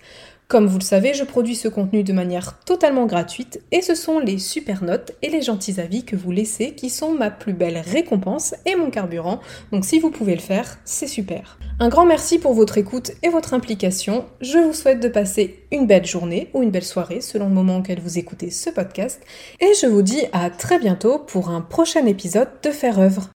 Comme 0.51 0.67
vous 0.67 0.79
le 0.79 0.83
savez, 0.83 1.13
je 1.13 1.23
produis 1.23 1.55
ce 1.55 1.69
contenu 1.69 2.03
de 2.03 2.11
manière 2.11 2.59
totalement 2.65 3.05
gratuite 3.05 3.61
et 3.71 3.81
ce 3.81 3.95
sont 3.95 4.19
les 4.19 4.37
super 4.37 4.83
notes 4.83 5.13
et 5.21 5.29
les 5.29 5.41
gentils 5.41 5.79
avis 5.79 6.03
que 6.03 6.17
vous 6.17 6.33
laissez 6.33 6.75
qui 6.75 6.89
sont 6.89 7.13
ma 7.13 7.31
plus 7.31 7.53
belle 7.53 7.77
récompense 7.77 8.53
et 8.65 8.75
mon 8.75 8.89
carburant. 8.89 9.39
Donc 9.71 9.85
si 9.85 9.97
vous 9.97 10.11
pouvez 10.11 10.35
le 10.35 10.41
faire, 10.41 10.77
c'est 10.83 11.07
super. 11.07 11.57
Un 11.79 11.87
grand 11.87 12.05
merci 12.05 12.37
pour 12.37 12.53
votre 12.53 12.77
écoute 12.77 13.13
et 13.23 13.29
votre 13.29 13.53
implication. 13.53 14.25
Je 14.41 14.57
vous 14.57 14.73
souhaite 14.73 14.99
de 14.99 15.07
passer 15.07 15.63
une 15.71 15.87
belle 15.87 16.05
journée 16.05 16.49
ou 16.53 16.63
une 16.63 16.71
belle 16.71 16.83
soirée 16.83 17.21
selon 17.21 17.47
le 17.47 17.55
moment 17.55 17.77
auquel 17.77 18.01
vous 18.01 18.19
écoutez 18.19 18.51
ce 18.51 18.69
podcast 18.69 19.21
et 19.61 19.71
je 19.81 19.87
vous 19.87 20.01
dis 20.01 20.25
à 20.33 20.49
très 20.49 20.79
bientôt 20.79 21.17
pour 21.17 21.47
un 21.47 21.61
prochain 21.61 22.05
épisode 22.07 22.49
de 22.61 22.71
Faire 22.71 22.99
œuvre. 22.99 23.29